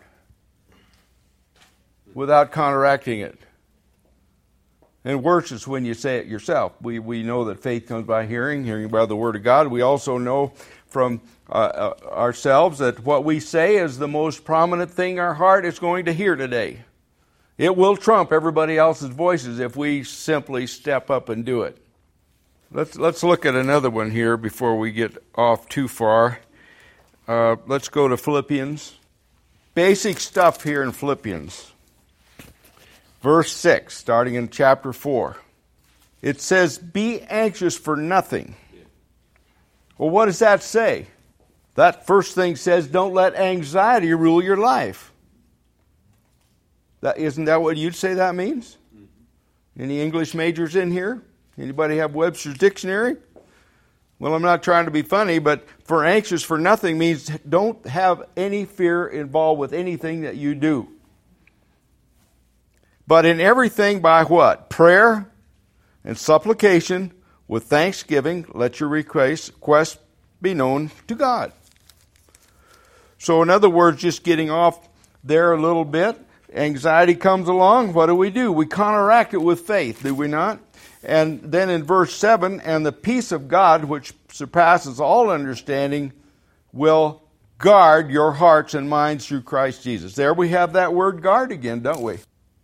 without 2.18 2.52
counteracting 2.52 3.20
it. 3.20 3.38
And 5.06 5.22
worse 5.22 5.52
is 5.52 5.68
when 5.68 5.86
you 5.86 5.94
say 5.94 6.18
it 6.18 6.26
yourself. 6.26 6.74
We, 6.82 6.98
we 6.98 7.22
know 7.22 7.46
that 7.46 7.62
faith 7.62 7.88
comes 7.88 8.08
by 8.08 8.26
hearing, 8.26 8.64
hearing 8.64 8.88
by 8.88 9.06
the 9.06 9.16
Word 9.16 9.36
of 9.36 9.44
God. 9.44 9.68
We 9.68 9.84
also 9.84 10.18
know 10.18 10.52
from 10.88 11.22
uh, 11.48 11.54
uh, 11.54 11.94
ourselves 12.12 12.80
that 12.80 13.06
what 13.06 13.24
we 13.24 13.40
say 13.40 13.76
is 13.76 14.00
the 14.00 14.08
most 14.08 14.44
prominent 14.44 14.90
thing 14.90 15.20
our 15.20 15.36
heart 15.36 15.64
is 15.64 15.78
going 15.78 16.06
to 16.06 16.12
hear 16.12 16.36
today. 16.36 16.80
It 17.56 17.78
will 17.78 17.96
trump 17.96 18.32
everybody 18.34 18.80
else's 18.80 19.10
voices 19.10 19.60
if 19.60 19.76
we 19.76 20.04
simply 20.04 20.66
step 20.66 21.12
up 21.12 21.30
and 21.30 21.46
do 21.46 21.62
it. 21.62 21.78
Let's, 22.72 22.96
let's 22.96 23.24
look 23.24 23.46
at 23.46 23.54
another 23.54 23.92
one 23.92 24.10
here 24.10 24.38
before 24.38 24.80
we 24.80 24.92
get 24.92 25.24
off 25.36 25.70
too 25.70 25.88
far. 25.88 26.40
Uh, 27.28 27.58
let's 27.68 27.90
go 27.90 28.08
to 28.08 28.18
Philippians. 28.18 28.96
Basic 29.76 30.20
stuff 30.20 30.64
here 30.64 30.82
in 30.82 30.92
Philippians. 30.94 31.74
Verse 33.22 33.52
6, 33.52 33.96
starting 33.96 34.36
in 34.36 34.50
chapter 34.50 34.94
4. 34.94 35.38
It 36.22 36.42
says, 36.42 36.78
Be 36.78 37.22
anxious 37.22 37.78
for 37.78 37.96
nothing. 37.96 38.56
Well, 39.98 40.10
what 40.10 40.26
does 40.26 40.40
that 40.40 40.62
say? 40.62 41.08
That 41.76 42.06
first 42.06 42.36
thing 42.36 42.56
says, 42.56 42.88
Don't 42.88 43.14
let 43.14 43.36
anxiety 43.36 44.14
rule 44.14 44.44
your 44.44 44.58
life. 44.58 45.12
That, 47.02 47.18
isn't 47.18 47.46
that 47.46 47.62
what 47.62 47.78
you'd 47.78 47.96
say 47.96 48.16
that 48.16 48.36
means? 48.36 48.78
Mm-hmm. 48.96 49.84
Any 49.84 50.02
English 50.02 50.34
majors 50.34 50.76
in 50.76 50.92
here? 50.92 51.22
Anybody 51.58 51.98
have 51.98 52.16
Webster's 52.16 52.58
dictionary? 52.58 53.18
Well, 54.20 54.34
I'm 54.34 54.42
not 54.42 54.64
trying 54.64 54.86
to 54.86 54.92
be 54.92 55.04
funny, 55.04 55.38
but 55.38 55.68
for 55.84 56.04
anxious 56.04 56.44
for 56.44 56.58
nothing 56.58 56.98
means 56.98 57.30
don't 57.48 57.86
have 57.86 58.24
any 58.36 58.66
fear 58.66 59.06
involved 59.08 59.60
with 59.60 59.74
anything 59.74 60.22
that 60.22 60.36
you 60.36 60.56
do. 60.56 60.90
But 63.08 63.26
in 63.26 63.40
everything 63.40 64.02
by 64.02 64.26
what? 64.26 64.70
Prayer 64.70 65.32
and 66.04 66.18
supplication 66.18 67.14
with 67.48 67.64
thanksgiving, 67.64 68.46
let 68.54 68.80
your 68.80 68.90
request 68.90 70.00
be 70.42 70.54
known 70.54 70.92
to 71.08 71.16
God. 71.16 71.54
So, 73.18 73.42
in 73.42 73.50
other 73.50 73.70
words, 73.70 74.02
just 74.02 74.24
getting 74.24 74.52
off 74.52 74.88
there 75.24 75.54
a 75.54 75.60
little 75.60 75.86
bit, 75.86 76.20
anxiety 76.54 77.16
comes 77.16 77.48
along, 77.48 77.94
what 77.94 78.08
do 78.08 78.16
we 78.16 78.30
do? 78.30 78.52
We 78.52 78.66
counteract 78.66 79.34
it 79.34 79.42
with 79.42 79.62
faith, 79.62 80.04
do 80.04 80.14
we 80.14 80.28
not? 80.28 80.60
And 81.04 81.42
then 81.42 81.70
in 81.70 81.84
verse 81.84 82.14
7, 82.16 82.60
and 82.62 82.86
the 82.86 82.92
peace 82.92 83.32
of 83.32 83.48
God, 83.48 83.86
which 83.86 84.14
surpasses 84.30 85.00
all 85.00 85.30
understanding, 85.30 86.12
will 86.74 87.24
guard 87.58 88.12
your 88.12 88.34
hearts 88.34 88.74
and 88.74 88.90
minds 88.90 89.26
through 89.26 89.42
Christ 89.42 89.84
Jesus. 89.84 90.14
There 90.14 90.34
we 90.34 90.50
have 90.50 90.74
that 90.74 90.94
word 90.94 91.22
guard 91.22 91.52
again, 91.52 91.82
don't 91.82 92.02
we? 92.02 92.18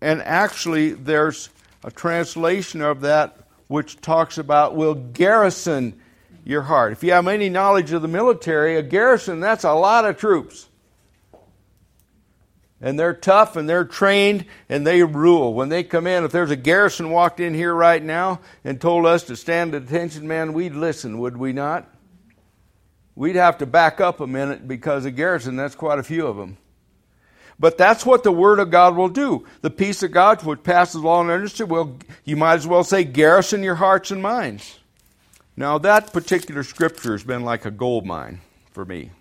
And 0.04 0.22
actually, 0.22 0.92
there's 0.92 1.50
a 1.84 1.90
translation 1.90 2.82
of 2.82 3.02
that 3.02 3.38
which 3.68 4.02
talks 4.02 4.38
about 4.38 4.76
will 4.76 4.96
garrison 4.96 6.00
your 6.44 6.62
heart. 6.62 6.92
If 6.92 7.04
you 7.04 7.14
have 7.14 7.28
any 7.28 7.50
knowledge 7.50 7.92
of 7.94 8.02
the 8.02 8.08
military, 8.08 8.76
a 8.76 8.84
garrison, 8.84 9.40
that's 9.40 9.64
a 9.64 9.74
lot 9.74 10.06
of 10.06 10.18
troops 10.18 10.68
and 12.84 13.00
they're 13.00 13.14
tough 13.14 13.56
and 13.56 13.68
they're 13.68 13.86
trained 13.86 14.46
and 14.68 14.86
they 14.86 15.02
rule. 15.02 15.54
When 15.54 15.70
they 15.70 15.84
come 15.84 16.06
in, 16.06 16.26
if 16.26 16.34
there's 16.34 16.52
a 16.52 16.58
garrison 16.58 17.12
walked 17.12 17.40
in 17.40 17.54
here 17.54 17.74
right 17.74 18.04
now 18.04 18.42
and 18.66 18.80
told 18.80 19.06
us 19.06 19.24
to 19.24 19.38
stand 19.38 19.74
at 19.74 19.84
attention, 19.84 20.28
man, 20.28 20.52
we'd 20.52 20.76
listen, 20.76 21.18
would 21.20 21.38
we 21.38 21.54
not? 21.54 21.90
We'd 23.16 23.38
have 23.38 23.58
to 23.60 23.66
back 23.66 24.02
up 24.02 24.20
a 24.20 24.28
minute 24.28 24.68
because 24.68 25.06
a 25.06 25.12
garrison, 25.12 25.56
that's 25.56 25.76
quite 25.76 25.98
a 25.98 26.04
few 26.04 26.28
of 26.28 26.36
them. 26.36 26.58
But 27.60 27.78
that's 27.78 28.06
what 28.06 28.24
the 28.24 28.32
Word 28.32 28.60
of 28.60 28.72
God 28.72 28.96
will 28.96 29.10
do. 29.10 29.46
The 29.62 29.70
peace 29.70 30.04
of 30.04 30.12
God, 30.12 30.44
which 30.44 30.64
passes 30.64 31.04
all 31.04 31.22
understanding, 31.30 31.74
will, 31.74 31.98
you 32.24 32.36
might 32.36 32.56
as 32.56 32.68
well 32.68 32.84
say, 32.84 33.04
garrison 33.04 33.64
your 33.64 33.76
hearts 33.76 34.12
and 34.12 34.22
minds. 34.22 34.80
Now, 35.56 35.78
that 35.80 36.12
particular 36.12 36.64
scripture 36.64 37.12
has 37.12 37.24
been 37.24 37.44
like 37.44 37.66
a 37.66 37.72
gold 37.72 38.06
mine 38.06 38.42
for 38.72 38.86
me 38.86 39.12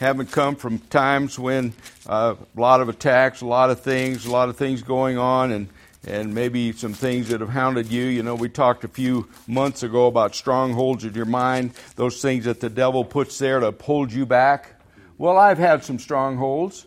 having 0.00 0.26
come 0.26 0.56
from 0.56 0.78
times 0.78 1.38
when 1.38 1.72
uh, 2.06 2.34
a 2.56 2.60
lot 2.60 2.80
of 2.80 2.88
attacks, 2.88 3.40
a 3.40 3.46
lot 3.46 3.70
of 3.70 3.80
things, 3.80 4.26
a 4.26 4.30
lot 4.30 4.48
of 4.48 4.56
things 4.56 4.82
going 4.82 5.18
on, 5.18 5.52
and 5.52 5.68
and 6.06 6.34
maybe 6.34 6.70
some 6.72 6.92
things 6.92 7.28
that 7.28 7.40
have 7.40 7.48
hounded 7.48 7.90
you. 7.90 8.04
You 8.04 8.22
know, 8.22 8.34
we 8.34 8.50
talked 8.50 8.84
a 8.84 8.88
few 8.88 9.26
months 9.46 9.82
ago 9.82 10.06
about 10.06 10.34
strongholds 10.34 11.02
in 11.04 11.14
your 11.14 11.24
mind, 11.24 11.72
those 11.96 12.20
things 12.20 12.44
that 12.44 12.60
the 12.60 12.68
devil 12.68 13.04
puts 13.04 13.38
there 13.38 13.60
to 13.60 13.70
hold 13.80 14.12
you 14.12 14.26
back. 14.26 14.78
Well, 15.16 15.38
I've 15.38 15.56
had 15.56 15.82
some 15.82 15.98
strongholds. 15.98 16.86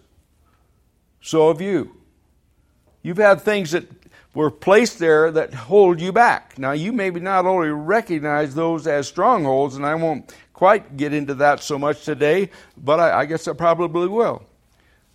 So 1.27 1.49
have 1.49 1.59
you. 1.59 1.93
You've 3.01 3.17
had 3.17 3.41
things 3.41 3.71
that 3.71 3.85
were 4.33 4.49
placed 4.49 4.97
there 4.97 5.29
that 5.29 5.53
hold 5.53 5.99
you 5.99 6.13
back. 6.13 6.57
Now, 6.57 6.71
you 6.71 6.93
maybe 6.93 7.19
not 7.19 7.45
only 7.45 7.67
recognize 7.67 8.55
those 8.55 8.87
as 8.87 9.09
strongholds, 9.09 9.75
and 9.75 9.85
I 9.85 9.95
won't 9.95 10.33
quite 10.53 10.95
get 10.95 11.13
into 11.13 11.33
that 11.35 11.61
so 11.61 11.77
much 11.77 12.05
today, 12.05 12.49
but 12.77 13.01
I, 13.01 13.19
I 13.19 13.25
guess 13.25 13.45
I 13.45 13.51
probably 13.51 14.07
will. 14.07 14.45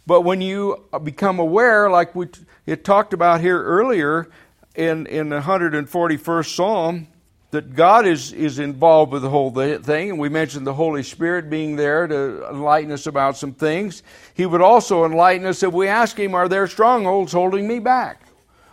But 0.07 0.21
when 0.21 0.43
you 0.43 0.85
become 1.03 1.39
aware, 1.39 1.89
like 1.89 2.15
we 2.15 2.27
it 2.67 2.85
talked 2.85 3.15
about 3.15 3.41
here 3.41 3.63
earlier 3.63 4.29
in, 4.75 5.07
in 5.07 5.31
the 5.31 5.41
141st 5.41 6.55
Psalm, 6.55 7.09
that 7.53 7.75
God 7.75 8.07
is, 8.07 8.33
is 8.33 8.59
involved 8.59 9.13
with 9.13 9.21
the 9.21 9.29
whole 9.29 9.51
thing, 9.51 10.11
and 10.11 10.19
we 10.19 10.31
mentioned 10.31 10.67
the 10.67 10.73
Holy 10.73 11.03
Spirit 11.03 11.51
being 11.51 11.77
there 11.77 12.07
to 12.07 12.49
enlighten 12.49 12.91
us 12.91 13.07
about 13.07 13.37
some 13.37 13.53
things. 13.53 14.03
He 14.35 14.47
would 14.47 14.63
also 14.63 15.05
enlighten 15.05 15.47
us 15.47 15.63
if 15.63 15.73
we 15.73 15.87
ask 15.87 16.19
Him, 16.19 16.35
Are 16.35 16.49
there 16.49 16.67
strongholds 16.67 17.33
holding 17.33 17.69
me 17.69 17.79
back? 17.79 18.23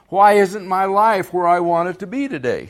Why 0.07 0.33
isn't 0.33 0.65
my 0.65 0.85
life 0.85 1.33
where 1.33 1.45
I 1.45 1.59
want 1.59 1.89
it 1.89 1.99
to 1.99 2.07
be 2.07 2.29
today? 2.29 2.69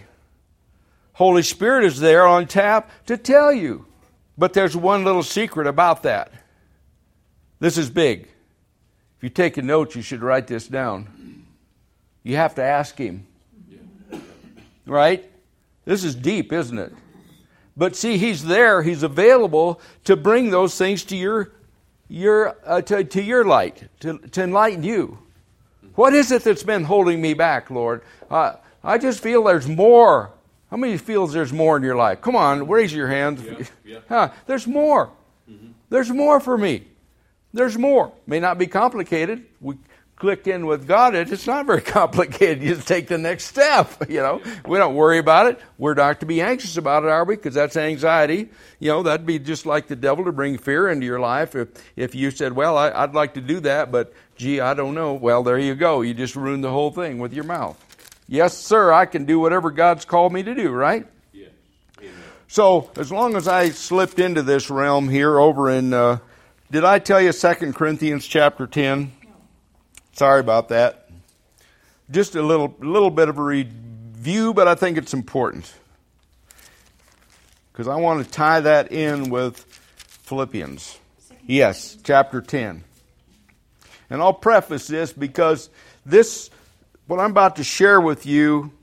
Holy 1.14 1.44
Spirit 1.44 1.86
is 1.86 2.00
there 2.00 2.26
on 2.26 2.48
tap 2.48 2.90
to 3.06 3.16
tell 3.16 3.54
you. 3.54 3.86
But 4.36 4.54
there's 4.54 4.76
one 4.76 5.04
little 5.04 5.22
secret 5.22 5.68
about 5.68 6.04
that. 6.04 6.32
This 7.60 7.78
is 7.78 7.90
big. 7.90 8.22
If 8.22 9.24
you 9.24 9.30
take 9.30 9.58
a 9.58 9.62
note, 9.62 9.96
you 9.96 10.02
should 10.02 10.24
write 10.24 10.48
this 10.48 10.68
down. 10.68 11.46
You 12.24 12.38
have 12.38 12.56
to 12.56 12.64
ask 12.64 12.98
him. 12.98 13.28
Right? 14.86 15.29
This 15.90 16.04
is 16.04 16.14
deep, 16.14 16.54
isn't 16.54 16.78
it? 16.78 16.94
But 17.76 17.96
see, 17.96 18.20
he's 18.20 18.46
there, 18.46 18.84
he's 18.84 19.02
available 19.02 19.82
to 20.04 20.16
bring 20.16 20.52
those 20.52 20.78
things 20.78 21.04
to 21.06 21.16
your 21.16 21.52
your 22.08 22.56
uh, 22.64 22.84
to, 22.84 23.04
to 23.04 23.24
your 23.24 23.44
light, 23.44 23.90
to, 24.02 24.20
to 24.20 24.44
enlighten 24.44 24.84
you. 24.84 25.18
What 25.96 26.14
is 26.14 26.32
it 26.32 26.44
that's 26.44 26.62
been 26.62 26.84
holding 26.84 27.20
me 27.20 27.34
back, 27.34 27.72
Lord? 27.72 28.04
Uh, 28.30 28.58
I 28.84 29.00
just 29.00 29.20
feel 29.20 29.44
there's 29.44 29.68
more. 29.68 30.32
How 30.70 30.78
many 30.78 30.96
feels 30.96 31.34
there's 31.34 31.52
more 31.52 31.78
in 31.78 31.82
your 31.82 31.96
life? 31.96 32.22
Come 32.22 32.36
on, 32.36 32.68
raise 32.68 32.94
your 32.94 33.08
hand. 33.08 33.40
Yeah, 33.40 33.66
yeah. 33.84 34.00
Huh, 34.08 34.30
there's 34.46 34.68
more. 34.68 35.10
Mm-hmm. 35.50 35.72
There's 35.90 36.12
more 36.12 36.40
for 36.40 36.56
me. 36.56 36.86
There's 37.52 37.80
more. 37.80 38.14
May 38.28 38.40
not 38.40 38.60
be 38.60 38.68
complicated. 38.68 39.44
We 39.60 39.78
click 40.20 40.46
in 40.48 40.66
with 40.66 40.86
God. 40.86 41.16
It's 41.16 41.48
not 41.48 41.66
very 41.66 41.82
complicated. 42.00 42.62
You 42.62 42.76
just 42.76 42.88
take 42.88 43.08
the 43.08 43.18
next 43.18 43.46
step. 43.46 43.92
You 44.10 44.22
know, 44.22 44.42
we 44.68 44.78
don't 44.80 44.96
worry 44.96 45.20
about 45.20 45.46
it. 45.46 45.60
We're 45.78 45.94
not 45.94 46.20
to 46.22 46.26
be 46.26 46.42
anxious 46.42 46.78
about 46.78 47.04
it, 47.04 47.10
are 47.10 47.24
we? 47.24 47.36
Because 47.36 47.54
that's 47.54 47.78
anxiety. 47.78 48.50
You 48.80 48.90
know, 48.90 49.04
that'd 49.04 49.26
be 49.26 49.38
just 49.38 49.66
like 49.68 49.88
the 49.88 49.96
devil 49.96 50.26
to 50.26 50.32
bring 50.32 50.58
fear 50.58 50.90
into 50.90 51.06
your 51.06 51.20
life. 51.20 51.56
If 51.56 51.70
if 51.96 52.16
you 52.16 52.32
said, 52.32 52.54
"Well, 52.54 52.76
I, 52.76 53.06
would 53.06 53.14
like 53.14 53.36
to 53.36 53.42
do 53.42 53.60
that, 53.62 53.92
but 53.92 54.14
gee, 54.36 54.60
I 54.60 54.74
don't 54.74 54.96
know." 54.96 55.14
Well, 55.14 55.44
there 55.44 55.60
you 55.60 55.76
go. 55.76 56.02
You 56.02 56.16
just 56.16 56.36
ruined 56.36 56.64
the 56.64 56.72
whole 56.72 56.92
thing 56.92 57.20
with 57.20 57.34
your 57.34 57.44
mouth. 57.44 57.78
Yes, 58.28 58.58
sir, 58.58 58.92
I 58.92 59.06
can 59.06 59.26
do 59.26 59.40
whatever 59.40 59.70
God's 59.70 60.06
called 60.06 60.34
me 60.34 60.42
to 60.42 60.56
do, 60.56 60.70
right? 60.72 61.06
Yes. 61.32 61.50
So, 62.48 62.90
as 62.96 63.12
long 63.12 63.36
as 63.36 63.48
I 63.48 63.70
slipped 63.70 64.18
into 64.18 64.42
this 64.42 64.72
realm 64.72 65.08
here 65.08 65.40
over 65.40 65.70
in, 65.70 65.94
uh, 65.94 66.18
did 66.72 66.84
I 66.84 66.98
tell 66.98 67.22
you 67.22 67.32
Second 67.32 67.76
Corinthians 67.76 68.26
chapter 68.26 68.66
10? 68.66 69.12
Sorry 70.20 70.42
about 70.42 70.68
that. 70.68 71.08
Just 72.12 72.36
a 72.36 72.42
little, 72.42 72.76
little 72.82 73.10
bit 73.10 73.30
of 73.30 73.38
a 73.38 73.42
review, 73.42 74.54
but 74.54 74.68
I 74.68 74.76
think 74.76 74.98
it's 74.98 75.14
important. 75.14 75.74
Because 77.72 77.88
I 77.88 77.96
want 77.96 78.26
to 78.26 78.30
tie 78.30 78.60
that 78.60 78.92
in 78.92 79.30
with 79.30 79.64
Philippians. 80.26 81.00
Yes, 81.48 81.98
chapter 82.04 82.42
10. 82.42 82.84
And 84.10 84.22
I'll 84.22 84.34
preface 84.34 84.88
this 84.88 85.14
because 85.14 85.70
this 86.06 86.50
what 87.08 87.22
I'm 87.22 87.32
about 87.32 87.56
to 87.56 87.64
share 87.64 88.02
with 88.02 88.26
you 88.26 88.74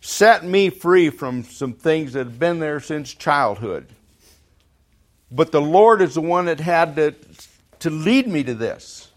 set 0.00 0.42
me 0.42 0.70
free 0.70 1.10
from 1.10 1.44
some 1.44 1.74
things 1.74 2.14
that 2.14 2.24
have 2.26 2.38
been 2.38 2.58
there 2.58 2.80
since 2.80 3.12
childhood. 3.12 3.86
But 5.30 5.52
the 5.52 5.60
Lord 5.60 6.00
is 6.00 6.14
the 6.14 6.22
one 6.22 6.46
that 6.46 6.60
had 6.60 6.96
to, 6.96 7.14
to 7.80 7.90
lead 7.90 8.26
me 8.26 8.42
to 8.44 8.54
this. 8.54 9.10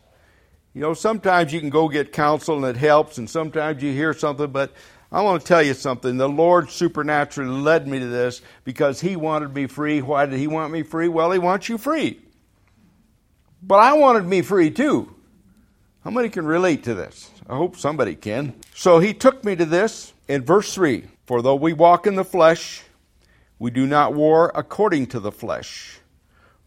You 0.80 0.86
know, 0.86 0.94
sometimes 0.94 1.52
you 1.52 1.60
can 1.60 1.70
go 1.70 1.90
get 1.90 2.14
counsel 2.14 2.56
and 2.56 2.66
it 2.66 2.80
helps, 2.80 3.18
and 3.18 3.30
sometimes 3.30 3.84
you 3.84 3.92
hear 3.92 4.14
something, 4.14 4.50
but 4.50 4.72
I 5.12 5.22
want 5.22 5.42
to 5.42 5.46
tell 5.46 5.62
you 5.62 5.74
something. 5.74 6.16
The 6.16 6.30
Lord 6.30 6.70
supernaturally 6.70 7.52
led 7.52 7.86
me 7.86 8.00
to 8.00 8.08
this 8.08 8.42
because 8.64 9.02
He 9.02 9.18
wanted 9.18 9.54
me 9.54 9.68
free. 9.68 10.02
Why 10.02 10.26
did 10.26 10.40
He 10.40 10.48
want 10.48 10.72
me 10.72 10.84
free? 10.84 11.10
Well, 11.10 11.32
He 11.34 11.38
wants 11.38 11.68
you 11.68 11.78
free. 11.78 12.22
But 13.62 13.80
I 13.80 13.92
wanted 13.92 14.26
me 14.26 14.42
free 14.42 14.72
too. 14.72 15.14
How 16.06 16.12
many 16.12 16.30
can 16.30 16.46
relate 16.46 16.86
to 16.86 16.94
this? 16.94 17.30
I 17.50 17.58
hope 17.58 17.76
somebody 17.76 18.16
can. 18.16 18.54
So 18.74 19.00
He 19.00 19.14
took 19.14 19.44
me 19.44 19.58
to 19.58 19.66
this 19.66 20.14
in 20.30 20.46
verse 20.46 20.74
3 20.74 21.04
For 21.26 21.42
though 21.42 21.56
we 21.56 21.74
walk 21.74 22.08
in 22.08 22.16
the 22.16 22.24
flesh, 22.24 22.84
we 23.60 23.70
do 23.70 23.86
not 23.86 24.14
war 24.14 24.50
according 24.56 25.08
to 25.08 25.20
the 25.20 25.34
flesh. 25.34 25.99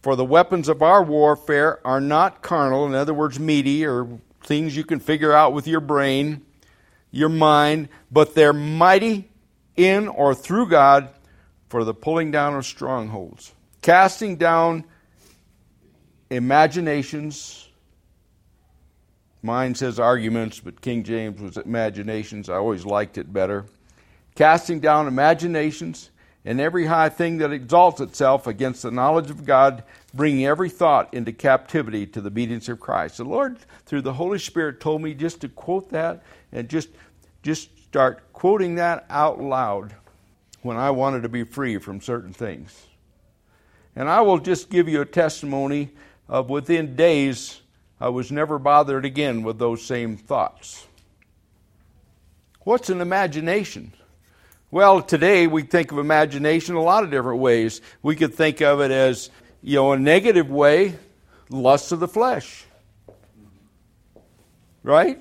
For 0.02 0.16
the 0.16 0.24
weapons 0.24 0.68
of 0.68 0.82
our 0.82 1.02
warfare 1.02 1.84
are 1.86 2.00
not 2.00 2.42
carnal, 2.42 2.86
in 2.86 2.94
other 2.94 3.14
words, 3.14 3.38
meaty, 3.38 3.86
or 3.86 4.18
things 4.42 4.76
you 4.76 4.84
can 4.84 4.98
figure 4.98 5.32
out 5.32 5.52
with 5.52 5.68
your 5.68 5.80
brain, 5.80 6.44
your 7.12 7.28
mind, 7.28 7.88
but 8.10 8.34
they're 8.34 8.52
mighty 8.52 9.30
in 9.76 10.08
or 10.08 10.34
through 10.34 10.68
God 10.68 11.08
for 11.68 11.84
the 11.84 11.94
pulling 11.94 12.32
down 12.32 12.54
of 12.54 12.66
strongholds, 12.66 13.54
casting 13.80 14.36
down 14.36 14.84
imaginations. 16.30 17.68
Mine 19.42 19.74
says 19.74 20.00
arguments, 20.00 20.58
but 20.58 20.80
King 20.80 21.04
James 21.04 21.40
was 21.40 21.56
imaginations. 21.56 22.48
I 22.48 22.56
always 22.56 22.84
liked 22.84 23.18
it 23.18 23.32
better. 23.32 23.66
Casting 24.34 24.80
down 24.80 25.06
imaginations 25.06 26.10
and 26.44 26.60
every 26.60 26.86
high 26.86 27.08
thing 27.08 27.38
that 27.38 27.52
exalts 27.52 28.00
itself 28.00 28.46
against 28.46 28.82
the 28.82 28.90
knowledge 28.90 29.30
of 29.30 29.44
God, 29.44 29.84
bringing 30.12 30.44
every 30.44 30.68
thought 30.68 31.12
into 31.14 31.32
captivity 31.32 32.06
to 32.06 32.20
the 32.20 32.28
obedience 32.28 32.68
of 32.68 32.80
Christ. 32.80 33.18
The 33.18 33.24
Lord, 33.24 33.58
through 33.86 34.02
the 34.02 34.14
Holy 34.14 34.38
Spirit, 34.38 34.80
told 34.80 35.02
me 35.02 35.14
just 35.14 35.40
to 35.42 35.48
quote 35.48 35.90
that 35.90 36.22
and 36.50 36.68
just, 36.68 36.88
just 37.42 37.76
start 37.84 38.32
quoting 38.32 38.74
that 38.76 39.06
out 39.08 39.40
loud 39.40 39.94
when 40.62 40.76
I 40.76 40.90
wanted 40.90 41.22
to 41.22 41.28
be 41.28 41.44
free 41.44 41.78
from 41.78 42.00
certain 42.00 42.32
things. 42.32 42.86
And 43.94 44.08
I 44.08 44.22
will 44.22 44.38
just 44.38 44.70
give 44.70 44.88
you 44.88 45.00
a 45.00 45.06
testimony 45.06 45.90
of 46.28 46.50
within 46.50 46.96
days, 46.96 47.60
I 48.00 48.08
was 48.08 48.32
never 48.32 48.58
bothered 48.58 49.04
again 49.04 49.42
with 49.42 49.58
those 49.58 49.84
same 49.84 50.16
thoughts. 50.16 50.86
What's 52.60 52.90
an 52.90 53.00
imagination? 53.00 53.92
Well, 54.72 55.02
today 55.02 55.46
we 55.46 55.64
think 55.64 55.92
of 55.92 55.98
imagination 55.98 56.76
a 56.76 56.82
lot 56.82 57.04
of 57.04 57.10
different 57.10 57.40
ways. 57.40 57.82
We 58.02 58.16
could 58.16 58.34
think 58.34 58.62
of 58.62 58.80
it 58.80 58.90
as, 58.90 59.28
you 59.60 59.76
know, 59.76 59.92
a 59.92 59.98
negative 59.98 60.48
way, 60.48 60.96
lust 61.50 61.92
of 61.92 62.00
the 62.00 62.08
flesh. 62.08 62.64
Right? 64.82 65.18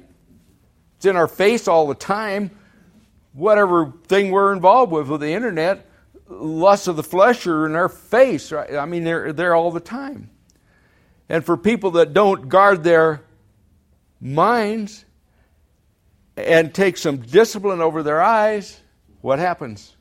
It's 0.96 1.05
in 1.05 1.17
our 1.17 1.27
face 1.27 1.67
all 1.67 1.86
the 1.86 1.96
time. 1.96 2.51
Whatever 3.34 3.91
thing 4.08 4.31
we're 4.31 4.53
involved 4.53 4.93
with 4.93 5.10
with 5.10 5.20
the 5.20 5.34
internet, 5.34 5.86
lust 6.29 6.88
of 6.88 6.96
the 6.96 7.03
flesh 7.03 7.46
are 7.46 7.65
in 7.65 7.75
our 7.75 7.89
face. 7.89 8.53
Right? 8.53 8.74
I 8.75 8.86
mean, 8.86 9.03
they're 9.03 9.34
there 9.34 9.53
all 9.53 9.70
the 9.70 9.81
time. 9.81 10.29
And 11.27 11.43
for 11.43 11.58
people 11.58 11.91
that 11.91 12.13
don't 12.13 12.48
guard 12.48 12.86
their 12.86 13.22
minds 14.22 15.03
and 16.38 16.74
take 16.74 16.96
some 16.96 17.17
discipline 17.17 17.81
over 17.81 18.01
their 18.01 18.22
eyes, 18.22 18.81
what 19.22 19.40
happens? 19.40 19.96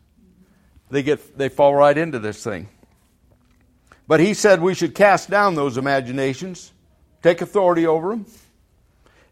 They 0.90 1.02
get 1.02 1.38
they 1.38 1.48
fall 1.48 1.74
right 1.74 1.96
into 1.96 2.18
this 2.18 2.42
thing. 2.42 2.68
But 4.08 4.20
he 4.20 4.34
said 4.34 4.60
we 4.60 4.74
should 4.74 4.94
cast 4.94 5.30
down 5.30 5.54
those 5.54 5.76
imaginations, 5.76 6.72
take 7.22 7.40
authority 7.40 7.86
over 7.86 8.10
them, 8.10 8.26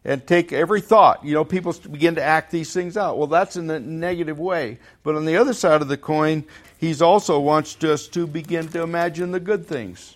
and 0.05 0.25
take 0.25 0.53
every 0.53 0.79
thought. 0.79 1.25
You 1.25 1.33
know, 1.33 1.43
people 1.43 1.73
begin 1.91 2.15
to 2.15 2.23
act 2.23 2.49
these 2.51 2.71
things 2.71 2.95
out. 2.95 3.17
Well, 3.17 3.27
that's 3.27 3.57
in 3.57 3.69
a 3.69 3.79
negative 3.79 4.39
way. 4.39 4.79
But 5.03 5.15
on 5.15 5.25
the 5.25 5.35
other 5.35 5.53
side 5.53 5.81
of 5.81 5.89
the 5.89 5.97
coin, 5.97 6.45
he's 6.77 7.01
also 7.01 7.39
wants 7.39 7.83
us 7.83 8.07
to 8.09 8.25
begin 8.25 8.69
to 8.69 8.81
imagine 8.81 9.31
the 9.31 9.39
good 9.41 9.65
things. 9.65 10.15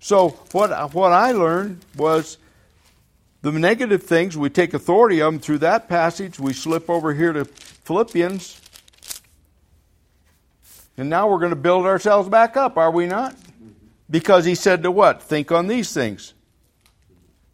So 0.00 0.30
what 0.50 0.92
what 0.92 1.12
I 1.12 1.30
learned 1.30 1.84
was 1.96 2.38
the 3.42 3.52
negative 3.52 4.02
things, 4.02 4.36
we 4.36 4.50
take 4.50 4.74
authority 4.74 5.20
of 5.20 5.32
them 5.32 5.40
through 5.40 5.58
that 5.58 5.88
passage. 5.88 6.40
We 6.40 6.52
slip 6.52 6.90
over 6.90 7.14
here 7.14 7.32
to 7.32 7.44
Philippians 7.44 8.59
and 10.96 11.08
now 11.08 11.28
we're 11.28 11.38
going 11.38 11.50
to 11.50 11.56
build 11.56 11.86
ourselves 11.86 12.28
back 12.28 12.56
up, 12.56 12.76
are 12.76 12.90
we 12.90 13.06
not? 13.06 13.34
Because 14.10 14.44
he 14.44 14.54
said 14.54 14.82
to 14.82 14.90
what? 14.90 15.22
Think 15.22 15.52
on 15.52 15.66
these 15.66 15.92
things. 15.92 16.34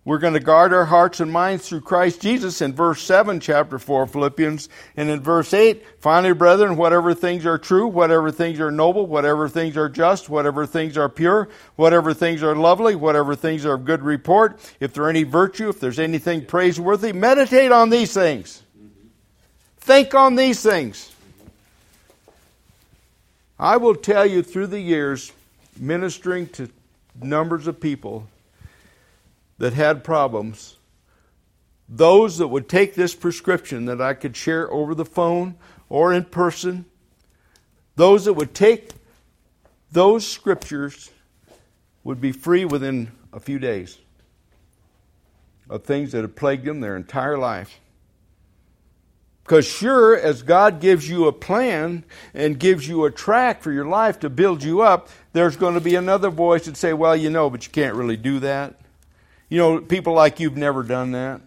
We're 0.07 0.19
going 0.19 0.35
to 0.35 0.41
guard 0.41 0.73
our 0.73 0.85
hearts 0.85 1.19
and 1.19 1.33
minds 1.33 1.69
through 1.69 1.81
Christ 1.81 2.23
Jesus 2.23 2.63
in 2.63 2.73
verse 2.73 3.03
7, 3.03 3.41
chapter 3.41 3.77
4, 3.77 4.07
Philippians. 4.07 4.69
And 4.97 5.11
in 5.11 5.21
verse 5.21 5.53
8, 5.53 5.85
finally, 5.99 6.33
brethren, 6.33 6.77
whatever 6.77 7.13
things 7.13 7.45
are 7.45 7.59
true, 7.59 7.89
whatever 7.89 8.31
things 8.31 8.61
are 8.61 8.71
noble, 8.71 9.09
whatever 9.09 9.49
things 9.49 9.77
are 9.77 9.89
just, 9.89 10.29
whatever 10.29 10.65
things 10.65 10.97
are 10.97 11.09
pure, 11.09 11.49
whatever 11.75 12.15
things 12.15 12.45
are 12.45 12.55
lovely, 12.55 12.95
whatever 12.95 13.35
things 13.35 13.67
are 13.67 13.75
of 13.75 13.85
good 13.85 14.05
report, 14.05 14.61
if 14.79 14.95
there 14.95 15.11
any 15.11 15.25
virtue, 15.25 15.69
if 15.69 15.81
there's 15.81 15.99
anything 15.99 16.47
praiseworthy, 16.47 17.13
meditate 17.13 17.73
on 17.73 17.91
these 17.91 18.15
things. 18.15 18.63
Think 19.79 20.15
on 20.15 20.37
these 20.37 20.63
things. 20.63 21.16
I 23.59 23.79
will 23.79 23.95
tell 23.95 24.27
you 24.27 24.43
through 24.43 24.67
the 24.69 24.81
years, 24.81 25.33
ministering 25.79 26.49
to 26.51 26.69
numbers 27.21 27.67
of 27.67 27.81
people 27.81 28.29
that 29.59 29.73
had 29.73 30.05
problems, 30.05 30.77
those 31.89 32.39
that 32.39 32.49
would 32.49 32.69
take 32.69 32.95
this 32.95 33.15
prescription 33.15 33.87
that 33.87 34.01
I 34.01 34.13
could 34.15 34.37
share 34.37 34.71
over 34.71 34.95
the 34.95 35.05
phone 35.05 35.55
or 35.89 36.13
in 36.13 36.25
person, 36.25 36.85
those 37.95 38.27
that 38.27 38.35
would 38.35 38.55
take 38.55 38.91
those 39.91 40.27
scriptures 40.27 41.11
would 42.05 42.21
be 42.21 42.33
free 42.33 42.65
within 42.65 43.11
a 43.33 43.41
few 43.41 43.59
days 43.59 43.99
of 45.71 45.85
things 45.85 46.13
that 46.13 46.21
had 46.21 46.37
plagued 46.37 46.67
them 46.67 46.81
their 46.81 46.97
entire 46.97 47.39
life. 47.39 47.81
Because 49.47 49.65
sure, 49.65 50.19
as 50.19 50.43
God 50.43 50.81
gives 50.81 51.09
you 51.09 51.29
a 51.29 51.33
plan 51.33 52.03
and 52.35 52.59
gives 52.59 52.89
you 52.89 53.05
a 53.05 53.13
track 53.13 53.63
for 53.63 53.71
your 53.71 53.85
life 53.85 54.19
to 54.21 54.29
build 54.29 54.65
you 54.65 54.81
up, 54.81 55.09
there's 55.35 55.55
going 55.55 55.75
to 55.75 55.81
be 55.81 55.95
another 55.95 56.31
voice 56.31 56.65
that 56.65 56.77
say, 56.77 56.93
"Well, 56.93 57.15
you 57.15 57.31
know, 57.31 57.49
but 57.49 57.65
you 57.65 57.71
can't 57.71 57.95
really 57.95 58.17
do 58.17 58.41
that." 58.41 58.75
You 59.49 59.59
know, 59.59 59.81
people 59.81 60.15
like 60.15 60.41
you've 60.41 60.57
never 60.57 60.83
done 60.83 61.13
that. 61.13 61.41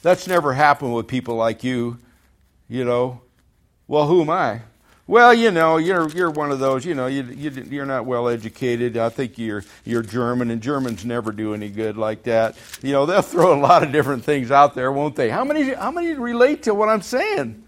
That's 0.00 0.26
never 0.26 0.54
happened 0.54 0.94
with 0.94 1.06
people 1.06 1.34
like 1.34 1.62
you. 1.62 1.98
You 2.66 2.86
know, 2.86 3.20
well, 3.86 4.06
who 4.06 4.22
am 4.22 4.30
I? 4.30 4.62
Well, 5.06 5.34
you 5.34 5.50
know, 5.50 5.78
you're 5.78 6.08
you're 6.10 6.30
one 6.30 6.52
of 6.52 6.60
those. 6.60 6.84
You 6.84 6.94
know, 6.94 7.06
you, 7.06 7.22
you 7.24 7.82
are 7.82 7.86
not 7.86 8.06
well 8.06 8.28
educated. 8.28 8.96
I 8.96 9.08
think 9.08 9.36
you're 9.36 9.64
you're 9.84 10.02
German, 10.02 10.50
and 10.50 10.62
Germans 10.62 11.04
never 11.04 11.32
do 11.32 11.54
any 11.54 11.70
good 11.70 11.96
like 11.96 12.22
that. 12.24 12.56
You 12.82 12.92
know, 12.92 13.04
they'll 13.04 13.22
throw 13.22 13.52
a 13.52 13.60
lot 13.60 13.82
of 13.82 13.90
different 13.90 14.24
things 14.24 14.50
out 14.50 14.74
there, 14.74 14.92
won't 14.92 15.16
they? 15.16 15.28
How 15.28 15.44
many 15.44 15.74
how 15.74 15.90
many 15.90 16.12
relate 16.14 16.62
to 16.64 16.74
what 16.74 16.88
I'm 16.88 17.02
saying? 17.02 17.64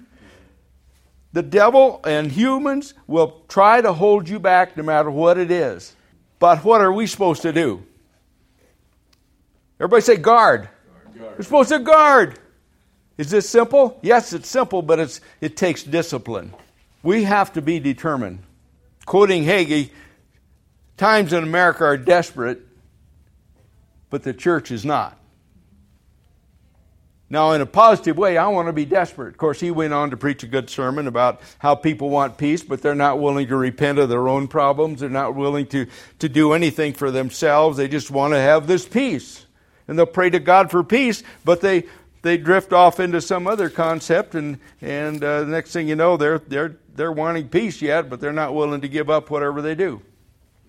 The 1.32 1.42
devil 1.42 2.00
and 2.04 2.30
humans 2.30 2.94
will 3.08 3.42
try 3.48 3.80
to 3.80 3.92
hold 3.92 4.28
you 4.28 4.38
back 4.38 4.76
no 4.76 4.84
matter 4.84 5.10
what 5.10 5.36
it 5.36 5.50
is. 5.50 5.96
But 6.38 6.64
what 6.64 6.80
are 6.80 6.92
we 6.92 7.08
supposed 7.08 7.42
to 7.42 7.52
do? 7.52 7.82
Everybody 9.80 10.02
say 10.02 10.16
guard. 10.16 10.68
guard. 11.18 11.36
We're 11.36 11.42
supposed 11.42 11.70
to 11.70 11.80
guard. 11.80 12.38
Is 13.18 13.30
this 13.30 13.48
simple? 13.48 13.98
Yes, 14.02 14.32
it's 14.32 14.48
simple, 14.48 14.82
but 14.82 15.00
it's 15.00 15.20
it 15.40 15.56
takes 15.56 15.82
discipline. 15.82 16.54
We 17.04 17.24
have 17.24 17.52
to 17.52 17.62
be 17.62 17.78
determined. 17.78 18.40
Quoting 19.04 19.44
Hagee, 19.44 19.90
times 20.96 21.32
in 21.32 21.44
America 21.44 21.84
are 21.84 21.98
desperate, 21.98 22.62
but 24.08 24.22
the 24.22 24.32
church 24.32 24.70
is 24.70 24.84
not. 24.84 25.18
Now, 27.28 27.52
in 27.52 27.60
a 27.60 27.66
positive 27.66 28.16
way, 28.16 28.38
I 28.38 28.48
want 28.48 28.68
to 28.68 28.72
be 28.72 28.84
desperate. 28.84 29.28
Of 29.28 29.36
course, 29.36 29.60
he 29.60 29.70
went 29.70 29.92
on 29.92 30.10
to 30.10 30.16
preach 30.16 30.42
a 30.44 30.46
good 30.46 30.70
sermon 30.70 31.06
about 31.06 31.40
how 31.58 31.74
people 31.74 32.08
want 32.08 32.38
peace, 32.38 32.62
but 32.62 32.80
they're 32.80 32.94
not 32.94 33.18
willing 33.18 33.48
to 33.48 33.56
repent 33.56 33.98
of 33.98 34.08
their 34.08 34.28
own 34.28 34.48
problems. 34.48 35.00
They're 35.00 35.10
not 35.10 35.34
willing 35.34 35.66
to, 35.68 35.86
to 36.20 36.28
do 36.28 36.52
anything 36.52 36.94
for 36.94 37.10
themselves. 37.10 37.76
They 37.76 37.88
just 37.88 38.10
want 38.10 38.32
to 38.32 38.38
have 38.38 38.66
this 38.66 38.86
peace. 38.86 39.44
And 39.88 39.98
they'll 39.98 40.06
pray 40.06 40.30
to 40.30 40.38
God 40.38 40.70
for 40.70 40.82
peace, 40.84 41.22
but 41.44 41.60
they, 41.60 41.84
they 42.22 42.38
drift 42.38 42.72
off 42.72 43.00
into 43.00 43.20
some 43.20 43.46
other 43.46 43.68
concept, 43.68 44.34
and, 44.34 44.58
and 44.80 45.22
uh, 45.22 45.40
the 45.40 45.46
next 45.46 45.72
thing 45.72 45.88
you 45.88 45.96
know, 45.96 46.16
they're, 46.16 46.38
they're 46.38 46.76
they're 46.94 47.12
wanting 47.12 47.48
peace 47.48 47.82
yet, 47.82 48.08
but 48.08 48.20
they're 48.20 48.32
not 48.32 48.54
willing 48.54 48.80
to 48.80 48.88
give 48.88 49.10
up 49.10 49.30
whatever 49.30 49.60
they 49.60 49.74
do. 49.74 50.00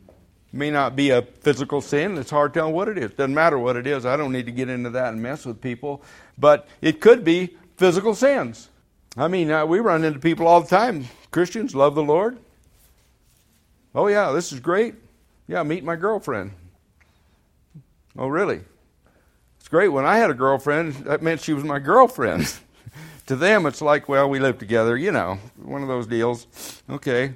It 0.08 0.58
may 0.58 0.72
not 0.72 0.96
be 0.96 1.12
a 1.12 1.22
physical 1.22 1.82
sin. 1.82 2.18
It's 2.18 2.32
hard 2.32 2.54
telling 2.54 2.74
what 2.74 2.88
it 2.88 2.98
is. 2.98 3.12
Doesn't 3.12 3.34
matter 3.34 3.60
what 3.60 3.76
it 3.76 3.86
is. 3.86 4.06
I 4.06 4.18
don't 4.18 4.32
need 4.32 4.48
to 4.48 4.52
get 4.52 4.70
into 4.70 4.90
that 4.92 5.14
and 5.14 5.22
mess 5.22 5.46
with 5.46 5.62
people. 5.62 6.04
But 6.38 6.68
it 6.82 7.00
could 7.02 7.24
be 7.24 7.56
physical 7.78 8.16
sins. 8.16 8.70
I 9.18 9.28
mean, 9.28 9.52
uh, 9.52 9.66
we 9.66 9.80
run 9.80 10.04
into 10.04 10.20
people 10.20 10.48
all 10.48 10.62
the 10.62 10.68
time. 10.68 11.06
Christians 11.32 11.76
love 11.76 11.96
the 11.96 12.04
Lord. 12.04 12.38
Oh, 13.94 14.08
yeah, 14.08 14.32
this 14.32 14.52
is 14.52 14.60
great. 14.60 14.96
Yeah, 15.48 15.64
meet 15.64 15.84
my 15.84 15.96
girlfriend. 15.96 16.52
Oh, 18.18 18.28
really? 18.28 18.62
It's 19.60 19.68
great. 19.68 19.90
When 19.90 20.06
I 20.06 20.18
had 20.18 20.30
a 20.30 20.34
girlfriend, 20.34 20.94
that 21.06 21.22
meant 21.22 21.42
she 21.42 21.54
was 21.54 21.64
my 21.64 21.80
girlfriend. 21.80 22.54
to 23.28 23.36
them, 23.36 23.66
it's 23.66 23.82
like, 23.82 24.08
well, 24.08 24.30
we 24.30 24.40
live 24.40 24.58
together, 24.58 24.98
you 24.98 25.12
know, 25.12 25.40
one 25.58 25.82
of 25.82 25.88
those 25.88 26.08
deals. 26.08 26.48
Okay. 26.90 27.34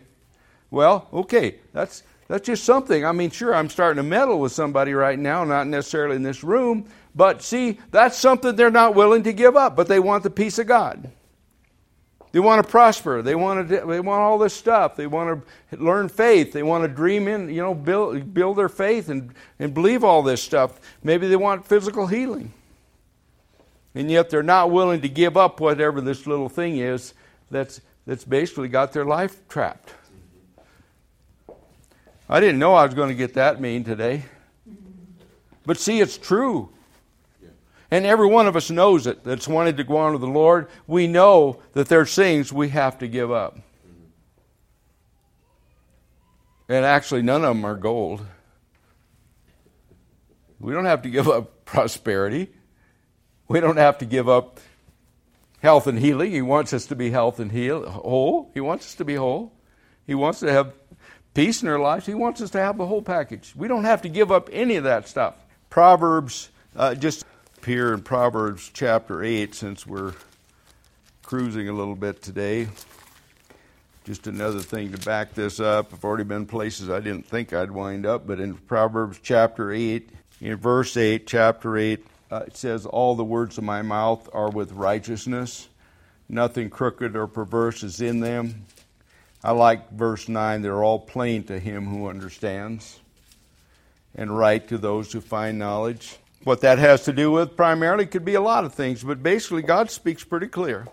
Well, 0.71 1.07
okay, 1.11 1.55
that's 1.73 2.03
that's 2.27 2.45
just 2.45 2.63
something. 2.63 3.03
I 3.03 3.11
mean, 3.11 3.31
sure, 3.31 3.55
I'm 3.55 3.69
starting 3.69 3.97
to 3.97 4.07
meddle 4.07 4.39
with 4.39 4.51
somebody 4.51 4.93
right 4.93 5.17
now, 5.17 5.43
not 5.43 5.65
necessarily 5.65 6.15
in 6.15 6.21
this 6.21 6.43
room, 6.43 6.85
but 7.15 7.41
see, 7.41 7.79
that's 7.89 8.17
something 8.17 8.55
they're 8.55 8.69
not 8.69 8.93
willing 8.93 9.23
to 9.23 9.33
give 9.33 9.55
up, 9.55 9.75
but 9.75 9.87
they 9.87 9.99
want 9.99 10.21
the 10.21 10.29
peace 10.29 10.59
of 10.59 10.67
God. 10.67 11.09
They 12.31 12.39
want 12.39 12.63
to 12.63 12.69
prosper. 12.69 13.23
They 13.23 13.33
want 13.33 13.67
to. 13.69 13.83
They 13.87 13.99
want 13.99 14.21
all 14.21 14.37
this 14.37 14.53
stuff. 14.53 14.95
They 14.95 15.07
want 15.07 15.43
to 15.71 15.77
learn 15.77 16.09
faith. 16.09 16.51
They 16.51 16.61
want 16.61 16.83
to 16.83 16.87
dream 16.87 17.27
in. 17.27 17.49
You 17.49 17.61
know, 17.61 17.73
build 17.73 18.33
build 18.33 18.57
their 18.57 18.69
faith 18.69 19.09
and 19.09 19.33
and 19.57 19.73
believe 19.73 20.03
all 20.03 20.21
this 20.21 20.43
stuff. 20.43 20.79
Maybe 21.01 21.27
they 21.27 21.35
want 21.35 21.65
physical 21.65 22.05
healing, 22.05 22.53
and 23.99 24.09
yet 24.09 24.29
they're 24.29 24.41
not 24.41 24.71
willing 24.71 25.01
to 25.01 25.09
give 25.09 25.35
up 25.35 25.59
whatever 25.59 25.99
this 25.99 26.25
little 26.25 26.47
thing 26.47 26.77
is 26.77 27.13
that's 27.51 27.81
that's 28.05 28.23
basically 28.23 28.69
got 28.69 28.93
their 28.93 29.03
life 29.03 29.45
trapped. 29.49 29.93
I 32.29 32.39
didn't 32.39 32.59
know 32.59 32.75
I 32.75 32.85
was 32.85 32.93
going 32.93 33.09
to 33.09 33.15
get 33.15 33.33
that 33.33 33.59
mean 33.59 33.83
today. 33.83 34.23
But 35.65 35.77
see, 35.77 35.99
it's 35.99 36.17
true. 36.17 36.69
And 37.91 38.05
every 38.05 38.27
one 38.27 38.47
of 38.47 38.55
us 38.55 38.71
knows 38.71 39.05
it 39.05 39.25
that's 39.25 39.49
wanted 39.49 39.75
to 39.77 39.83
go 39.83 39.97
on 39.97 40.13
to 40.13 40.17
the 40.17 40.27
Lord. 40.27 40.69
We 40.87 41.05
know 41.05 41.61
that 41.73 41.89
there's 41.89 42.15
things 42.15 42.53
we 42.53 42.69
have 42.69 42.99
to 42.99 43.07
give 43.07 43.31
up. 43.31 43.59
And 46.69 46.85
actually, 46.85 47.21
none 47.21 47.43
of 47.43 47.53
them 47.53 47.65
are 47.65 47.75
gold. 47.75 48.25
We 50.57 50.71
don't 50.71 50.85
have 50.85 51.01
to 51.01 51.09
give 51.09 51.27
up 51.27 51.65
prosperity. 51.65 52.49
We 53.49 53.59
don't 53.59 53.77
have 53.77 53.97
to 53.97 54.05
give 54.05 54.29
up 54.29 54.59
health 55.61 55.87
and 55.87 55.97
healing. 55.97 56.31
He 56.31 56.43
wants 56.43 56.71
us 56.71 56.85
to 56.85 56.95
be 56.95 57.09
health 57.09 57.39
and 57.39 57.51
heal, 57.51 57.89
whole. 57.89 58.51
He 58.53 58.61
wants 58.61 58.85
us 58.85 58.95
to 58.95 59.05
be 59.05 59.15
whole. 59.15 59.51
He 60.05 60.13
wants 60.13 60.39
to 60.41 60.51
have 60.51 60.71
peace 61.33 61.63
in 61.63 61.67
our 61.67 61.79
lives. 61.79 62.05
He 62.05 62.13
wants 62.13 62.41
us 62.41 62.51
to 62.51 62.59
have 62.59 62.77
the 62.77 62.85
whole 62.85 63.01
package. 63.01 63.53
We 63.55 63.67
don't 63.67 63.85
have 63.85 64.03
to 64.03 64.09
give 64.09 64.31
up 64.31 64.49
any 64.51 64.75
of 64.75 64.83
that 64.83 65.07
stuff. 65.07 65.35
Proverbs, 65.71 66.49
uh, 66.75 66.93
just 66.93 67.25
here 67.65 67.91
in 67.91 68.03
Proverbs 68.03 68.69
chapter 68.71 69.23
8, 69.23 69.55
since 69.55 69.85
we're 69.85 70.13
cruising 71.23 71.69
a 71.69 71.73
little 71.73 71.95
bit 71.95 72.21
today. 72.21 72.67
Just 74.03 74.27
another 74.27 74.59
thing 74.59 74.91
to 74.91 74.99
back 74.99 75.33
this 75.33 75.59
up. 75.59 75.91
I've 75.91 76.05
already 76.05 76.23
been 76.23 76.45
places 76.45 76.91
I 76.91 76.99
didn't 76.99 77.25
think 77.25 77.51
I'd 77.51 77.71
wind 77.71 78.05
up, 78.05 78.27
but 78.27 78.39
in 78.39 78.53
Proverbs 78.53 79.19
chapter 79.23 79.71
8, 79.71 80.07
in 80.39 80.55
verse 80.55 80.95
8, 80.95 81.25
chapter 81.25 81.77
8, 81.77 82.05
uh, 82.31 82.43
it 82.47 82.55
says, 82.55 82.85
All 82.85 83.15
the 83.15 83.23
words 83.23 83.57
of 83.57 83.63
my 83.63 83.81
mouth 83.81 84.29
are 84.33 84.49
with 84.49 84.71
righteousness, 84.71 85.67
nothing 86.27 86.69
crooked 86.69 87.15
or 87.15 87.27
perverse 87.27 87.83
is 87.83 88.01
in 88.01 88.19
them. 88.19 88.65
I 89.43 89.51
like 89.51 89.91
verse 89.91 90.27
9, 90.27 90.61
they're 90.61 90.83
all 90.83 90.99
plain 90.99 91.43
to 91.45 91.59
him 91.59 91.87
who 91.87 92.07
understands, 92.07 92.99
and 94.15 94.37
right 94.37 94.67
to 94.67 94.77
those 94.77 95.11
who 95.13 95.21
find 95.21 95.57
knowledge. 95.57 96.17
What 96.43 96.61
that 96.61 96.77
has 96.77 97.03
to 97.05 97.13
do 97.13 97.31
with 97.31 97.55
primarily 97.55 98.05
could 98.05 98.25
be 98.25 98.35
a 98.35 98.41
lot 98.41 98.65
of 98.65 98.73
things, 98.73 99.03
but 99.03 99.23
basically, 99.23 99.61
God 99.61 99.91
speaks 99.91 100.23
pretty 100.23 100.47
clear. 100.47 100.87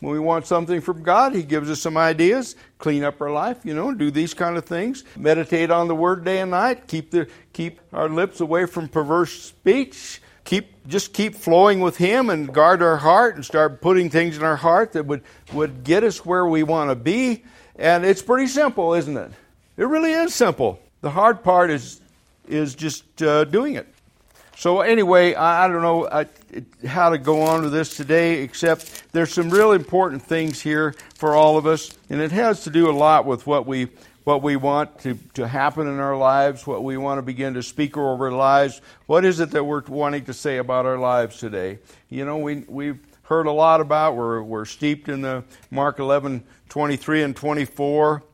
When 0.00 0.12
we 0.12 0.18
want 0.20 0.46
something 0.46 0.80
from 0.82 1.02
God, 1.02 1.34
He 1.34 1.42
gives 1.42 1.70
us 1.70 1.80
some 1.80 1.96
ideas, 1.96 2.54
clean 2.78 3.02
up 3.02 3.20
our 3.20 3.30
life, 3.30 3.64
you 3.64 3.74
know, 3.74 3.94
do 3.94 4.10
these 4.10 4.34
kind 4.34 4.56
of 4.56 4.64
things. 4.64 5.04
Meditate 5.16 5.70
on 5.70 5.88
the 5.88 5.94
Word 5.94 6.24
day 6.24 6.40
and 6.40 6.50
night. 6.50 6.86
Keep 6.86 7.10
the 7.10 7.28
keep 7.52 7.80
our 7.92 8.08
lips 8.08 8.40
away 8.40 8.66
from 8.66 8.88
perverse 8.88 9.32
speech. 9.42 10.20
Keep 10.46 10.88
just 10.88 11.12
keep 11.12 11.34
flowing 11.34 11.80
with 11.80 11.98
Him 11.98 12.30
and 12.30 12.52
guard 12.54 12.80
our 12.80 12.96
heart 12.96 13.34
and 13.34 13.44
start 13.44 13.80
putting 13.80 14.08
things 14.08 14.38
in 14.38 14.44
our 14.44 14.56
heart 14.56 14.92
that 14.92 15.04
would 15.04 15.22
would 15.52 15.84
get 15.84 16.04
us 16.04 16.24
where 16.24 16.46
we 16.46 16.62
want 16.62 16.90
to 16.90 16.94
be. 16.94 17.44
And 17.74 18.06
it's 18.06 18.22
pretty 18.22 18.46
simple, 18.46 18.94
isn't 18.94 19.16
it? 19.16 19.30
It 19.76 19.84
really 19.84 20.12
is 20.12 20.34
simple. 20.34 20.80
The 21.02 21.10
hard 21.10 21.42
part 21.42 21.70
is 21.70 22.00
is 22.48 22.74
just 22.74 23.22
uh, 23.22 23.44
doing 23.44 23.74
it. 23.74 23.86
So 24.56 24.80
anyway, 24.80 25.34
I, 25.34 25.64
I 25.64 25.68
don't 25.68 25.82
know 25.82 26.08
I, 26.08 26.26
how 26.86 27.10
to 27.10 27.18
go 27.18 27.42
on 27.42 27.62
with 27.62 27.72
this 27.72 27.94
today, 27.96 28.42
except 28.42 29.12
there's 29.12 29.32
some 29.32 29.50
real 29.50 29.72
important 29.72 30.22
things 30.22 30.62
here 30.62 30.94
for 31.14 31.34
all 31.34 31.58
of 31.58 31.66
us, 31.66 31.90
and 32.08 32.22
it 32.22 32.32
has 32.32 32.64
to 32.64 32.70
do 32.70 32.88
a 32.88 32.92
lot 32.92 33.26
with 33.26 33.46
what 33.46 33.66
we 33.66 33.88
what 34.26 34.42
we 34.42 34.56
want 34.56 34.98
to, 34.98 35.16
to 35.34 35.46
happen 35.46 35.86
in 35.86 36.00
our 36.00 36.16
lives, 36.16 36.66
what 36.66 36.82
we 36.82 36.96
want 36.96 37.18
to 37.18 37.22
begin 37.22 37.54
to 37.54 37.62
speak 37.62 37.96
over 37.96 38.26
our 38.26 38.32
lives. 38.32 38.80
What 39.06 39.24
is 39.24 39.38
it 39.38 39.52
that 39.52 39.62
we're 39.62 39.82
wanting 39.82 40.24
to 40.24 40.34
say 40.34 40.58
about 40.58 40.84
our 40.84 40.98
lives 40.98 41.38
today? 41.38 41.78
You 42.10 42.24
know, 42.24 42.38
we 42.38 42.64
we've 42.66 42.98
heard 43.22 43.46
a 43.46 43.52
lot 43.52 43.80
about. 43.80 44.16
We're 44.16 44.42
we're 44.42 44.64
steeped 44.64 45.08
in 45.08 45.20
the 45.20 45.44
Mark 45.70 46.00
11, 46.00 46.42
23 46.68 47.22
and 47.22 47.36
24 47.36 48.24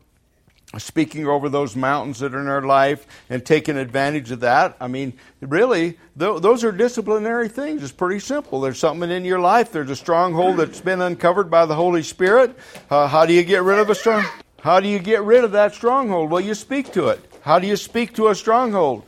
speaking 0.79 1.27
over 1.27 1.51
those 1.51 1.77
mountains 1.77 2.21
that 2.21 2.35
are 2.35 2.41
in 2.41 2.49
our 2.49 2.63
life 2.63 3.07
and 3.29 3.45
taking 3.45 3.77
advantage 3.77 4.31
of 4.31 4.41
that. 4.41 4.75
I 4.81 4.89
mean, 4.89 5.13
really, 5.43 5.99
th- 6.19 6.41
those 6.41 6.65
are 6.65 6.73
disciplinary 6.73 7.51
things. 7.51 7.83
It's 7.83 7.93
pretty 7.93 8.21
simple. 8.21 8.63
There's 8.63 8.79
something 8.79 9.11
in 9.11 9.27
your 9.27 9.41
life, 9.41 9.71
there's 9.71 9.91
a 9.91 9.97
stronghold 9.97 10.57
that's 10.57 10.81
been 10.81 11.03
uncovered 11.03 11.51
by 11.51 11.67
the 11.67 11.75
Holy 11.75 12.03
Spirit. 12.03 12.59
Uh, 12.89 13.07
how 13.07 13.27
do 13.27 13.35
you 13.35 13.43
get 13.43 13.63
rid 13.63 13.79
of 13.79 13.91
a 13.91 13.95
strong? 13.95 14.25
How 14.63 14.81
do 14.81 14.89
you 14.89 14.99
get 14.99 15.23
rid 15.23 15.45
of 15.45 15.53
that 15.53 15.75
stronghold? 15.75 16.31
Well, 16.31 16.41
you 16.41 16.55
speak 16.55 16.93
to 16.93 17.09
it. 17.09 17.21
How 17.43 17.59
do 17.59 17.67
you 17.67 17.77
speak 17.77 18.15
to 18.15 18.29
a 18.29 18.35
stronghold? 18.35 19.05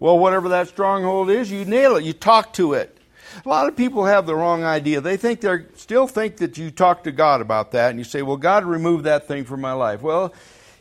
Well, 0.00 0.18
whatever 0.18 0.48
that 0.50 0.68
stronghold 0.68 1.30
is, 1.30 1.50
you 1.50 1.64
nail 1.64 1.96
it. 1.96 2.04
You 2.04 2.12
talk 2.12 2.52
to 2.54 2.74
it. 2.74 2.98
A 3.46 3.48
lot 3.48 3.68
of 3.68 3.76
people 3.76 4.04
have 4.04 4.26
the 4.26 4.34
wrong 4.34 4.64
idea. 4.64 5.00
They 5.00 5.16
think 5.16 5.40
they 5.40 5.66
still 5.76 6.06
think 6.06 6.38
that 6.38 6.58
you 6.58 6.70
talk 6.70 7.04
to 7.04 7.12
God 7.12 7.40
about 7.40 7.70
that, 7.70 7.90
and 7.90 7.98
you 7.98 8.04
say, 8.04 8.20
"Well, 8.20 8.36
God, 8.36 8.64
remove 8.64 9.04
that 9.04 9.26
thing 9.26 9.44
from 9.44 9.60
my 9.60 9.72
life." 9.72 10.02
Well, 10.02 10.34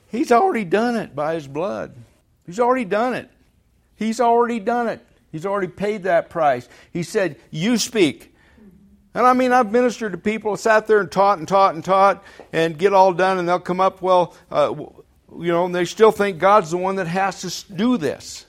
He's 0.09 0.31
already 0.31 0.65
done 0.65 0.97
it 0.97 1.15
by 1.15 1.35
His 1.35 1.47
blood. 1.47 1.95
He's 2.45 2.59
already 2.59 2.83
done 2.83 3.13
it. 3.13 3.29
He's 3.95 4.19
already 4.19 4.59
done 4.59 4.89
it. 4.89 4.99
He's 5.31 5.45
already 5.45 5.67
paid 5.67 6.03
that 6.03 6.29
price. 6.29 6.67
He 6.91 7.03
said, 7.03 7.37
You 7.51 7.77
speak. 7.77 8.30
And 9.13 9.25
I 9.25 9.33
mean, 9.33 9.51
I've 9.51 9.71
ministered 9.71 10.13
to 10.13 10.17
people, 10.17 10.55
sat 10.55 10.87
there 10.87 10.99
and 10.99 11.11
taught 11.11 11.37
and 11.37 11.47
taught 11.47 11.75
and 11.75 11.83
taught, 11.83 12.23
and 12.53 12.77
get 12.77 12.93
all 12.93 13.13
done, 13.13 13.37
and 13.37 13.47
they'll 13.47 13.59
come 13.59 13.81
up, 13.81 14.01
well, 14.01 14.35
uh, 14.49 14.73
you 15.37 15.51
know, 15.51 15.67
they 15.67 15.85
still 15.85 16.11
think 16.11 16.37
God's 16.37 16.71
the 16.71 16.77
one 16.77 16.95
that 16.95 17.07
has 17.07 17.41
to 17.41 17.73
do 17.73 17.97
this. 17.97 18.45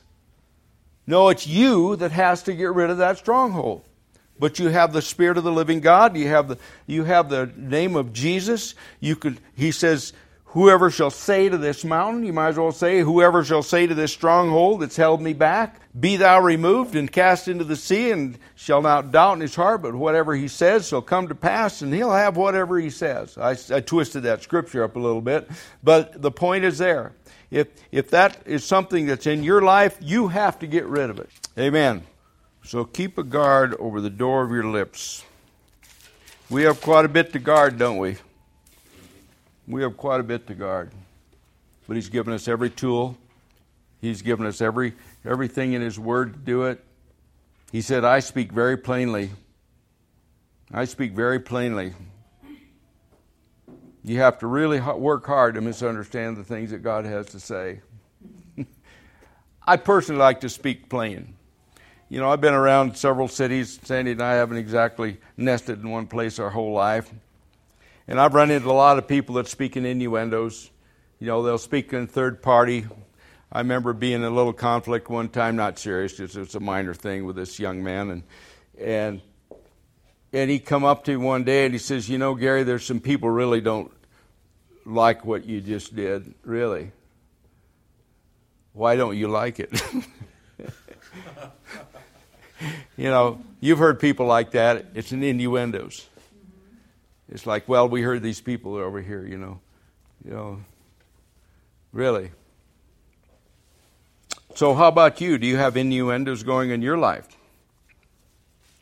No, 1.06 1.30
it's 1.30 1.46
you 1.46 1.96
that 1.96 2.12
has 2.12 2.44
to 2.44 2.54
get 2.54 2.72
rid 2.72 2.90
of 2.90 2.98
that 2.98 3.18
stronghold. 3.18 3.84
But 4.38 4.58
you 4.58 4.68
have 4.68 4.92
the 4.92 5.02
Spirit 5.02 5.36
of 5.36 5.44
the 5.44 5.52
living 5.52 5.80
God. 5.80 6.16
You 6.16 6.28
have 6.28 6.48
the 6.48 6.58
you 6.86 7.04
have 7.04 7.28
the 7.28 7.52
name 7.56 7.94
of 7.96 8.12
Jesus. 8.12 8.74
You 8.98 9.14
could. 9.14 9.38
He 9.54 9.70
says, 9.70 10.12
Whoever 10.52 10.90
shall 10.90 11.10
say 11.10 11.48
to 11.48 11.56
this 11.56 11.82
mountain, 11.82 12.24
you 12.24 12.32
might 12.34 12.48
as 12.48 12.58
well 12.58 12.72
say, 12.72 13.00
whoever 13.00 13.42
shall 13.42 13.62
say 13.62 13.86
to 13.86 13.94
this 13.94 14.12
stronghold 14.12 14.82
that's 14.82 14.96
held 14.96 15.22
me 15.22 15.32
back, 15.32 15.80
be 15.98 16.16
thou 16.16 16.40
removed 16.42 16.94
and 16.94 17.10
cast 17.10 17.48
into 17.48 17.64
the 17.64 17.74
sea, 17.74 18.10
and 18.10 18.38
shall 18.54 18.82
not 18.82 19.10
doubt 19.10 19.32
in 19.34 19.40
his 19.40 19.54
heart, 19.54 19.80
but 19.80 19.94
whatever 19.94 20.34
he 20.34 20.48
says 20.48 20.86
shall 20.86 21.00
come 21.00 21.28
to 21.28 21.34
pass, 21.34 21.80
and 21.80 21.94
he'll 21.94 22.12
have 22.12 22.36
whatever 22.36 22.78
he 22.78 22.90
says. 22.90 23.38
I, 23.38 23.56
I 23.74 23.80
twisted 23.80 24.24
that 24.24 24.42
scripture 24.42 24.84
up 24.84 24.94
a 24.94 24.98
little 24.98 25.22
bit, 25.22 25.48
but 25.82 26.20
the 26.20 26.30
point 26.30 26.64
is 26.64 26.76
there. 26.76 27.12
If, 27.50 27.68
if 27.90 28.10
that 28.10 28.42
is 28.44 28.62
something 28.62 29.06
that's 29.06 29.26
in 29.26 29.42
your 29.42 29.62
life, 29.62 29.96
you 30.02 30.28
have 30.28 30.58
to 30.58 30.66
get 30.66 30.84
rid 30.84 31.08
of 31.08 31.18
it. 31.18 31.30
Amen. 31.58 32.02
So 32.62 32.84
keep 32.84 33.16
a 33.16 33.22
guard 33.22 33.74
over 33.78 34.02
the 34.02 34.10
door 34.10 34.44
of 34.44 34.50
your 34.50 34.66
lips. 34.66 35.24
We 36.50 36.64
have 36.64 36.82
quite 36.82 37.06
a 37.06 37.08
bit 37.08 37.32
to 37.32 37.38
guard, 37.38 37.78
don't 37.78 37.96
we? 37.96 38.18
We 39.66 39.82
have 39.82 39.96
quite 39.96 40.20
a 40.20 40.22
bit 40.24 40.46
to 40.48 40.54
guard. 40.54 40.90
But 41.86 41.96
He's 41.96 42.08
given 42.08 42.32
us 42.32 42.48
every 42.48 42.70
tool, 42.70 43.16
He's 44.00 44.22
given 44.22 44.46
us 44.46 44.60
every, 44.60 44.94
everything 45.24 45.72
in 45.72 45.82
His 45.82 45.98
Word 45.98 46.34
to 46.34 46.38
do 46.38 46.64
it. 46.64 46.84
He 47.70 47.80
said, 47.80 48.04
I 48.04 48.20
speak 48.20 48.52
very 48.52 48.76
plainly. 48.76 49.30
I 50.72 50.84
speak 50.84 51.12
very 51.12 51.38
plainly. 51.38 51.94
You 54.04 54.18
have 54.18 54.38
to 54.40 54.46
really 54.46 54.80
work 54.80 55.26
hard 55.26 55.54
to 55.54 55.60
misunderstand 55.60 56.36
the 56.36 56.44
things 56.44 56.70
that 56.70 56.78
God 56.78 57.04
has 57.04 57.26
to 57.26 57.40
say. 57.40 57.80
I 59.66 59.76
personally 59.76 60.18
like 60.18 60.40
to 60.40 60.48
speak 60.48 60.88
plain. 60.88 61.34
You 62.08 62.20
know, 62.20 62.30
I've 62.30 62.40
been 62.40 62.52
around 62.52 62.96
several 62.96 63.28
cities. 63.28 63.78
Sandy 63.84 64.12
and 64.12 64.22
I 64.22 64.34
haven't 64.34 64.58
exactly 64.58 65.18
nested 65.36 65.80
in 65.80 65.90
one 65.90 66.06
place 66.06 66.38
our 66.38 66.50
whole 66.50 66.72
life. 66.72 67.10
And 68.08 68.20
I've 68.20 68.34
run 68.34 68.50
into 68.50 68.70
a 68.70 68.72
lot 68.72 68.98
of 68.98 69.06
people 69.06 69.36
that 69.36 69.46
speak 69.48 69.76
in 69.76 69.86
innuendos. 69.86 70.70
You 71.20 71.28
know, 71.28 71.42
they'll 71.42 71.58
speak 71.58 71.92
in 71.92 72.06
third 72.06 72.42
party. 72.42 72.86
I 73.52 73.58
remember 73.58 73.92
being 73.92 74.14
in 74.14 74.24
a 74.24 74.30
little 74.30 74.52
conflict 74.52 75.08
one 75.08 75.28
time, 75.28 75.56
not 75.56 75.78
serious, 75.78 76.16
just 76.16 76.36
it 76.36 76.40
was 76.40 76.54
a 76.54 76.60
minor 76.60 76.94
thing 76.94 77.26
with 77.26 77.36
this 77.36 77.58
young 77.58 77.84
man, 77.84 78.10
and 78.10 78.22
and 78.80 79.20
and 80.32 80.50
he 80.50 80.58
come 80.58 80.84
up 80.84 81.04
to 81.04 81.10
me 81.10 81.18
one 81.18 81.44
day 81.44 81.66
and 81.66 81.74
he 81.74 81.78
says, 81.78 82.08
"You 82.08 82.16
know, 82.16 82.34
Gary, 82.34 82.62
there's 82.62 82.84
some 82.84 83.00
people 83.00 83.28
really 83.28 83.60
don't 83.60 83.92
like 84.86 85.24
what 85.24 85.44
you 85.44 85.60
just 85.60 85.94
did. 85.94 86.34
Really, 86.44 86.92
why 88.72 88.96
don't 88.96 89.18
you 89.18 89.28
like 89.28 89.60
it?" 89.60 89.70
you 92.96 93.10
know, 93.10 93.38
you've 93.60 93.78
heard 93.78 94.00
people 94.00 94.24
like 94.24 94.52
that. 94.52 94.86
It's 94.94 95.12
an 95.12 95.22
innuendos. 95.22 96.08
It's 97.32 97.46
like, 97.46 97.66
well, 97.66 97.88
we 97.88 98.02
heard 98.02 98.22
these 98.22 98.42
people 98.42 98.74
over 98.74 99.00
here. 99.00 99.26
You 99.26 99.38
know, 99.38 99.60
you 100.24 100.30
know, 100.32 100.60
really. 101.92 102.30
So, 104.54 104.74
how 104.74 104.88
about 104.88 105.20
you? 105.22 105.38
Do 105.38 105.46
you 105.46 105.56
have 105.56 105.78
innuendos 105.78 106.42
going 106.42 106.70
in 106.70 106.82
your 106.82 106.98
life? 106.98 107.26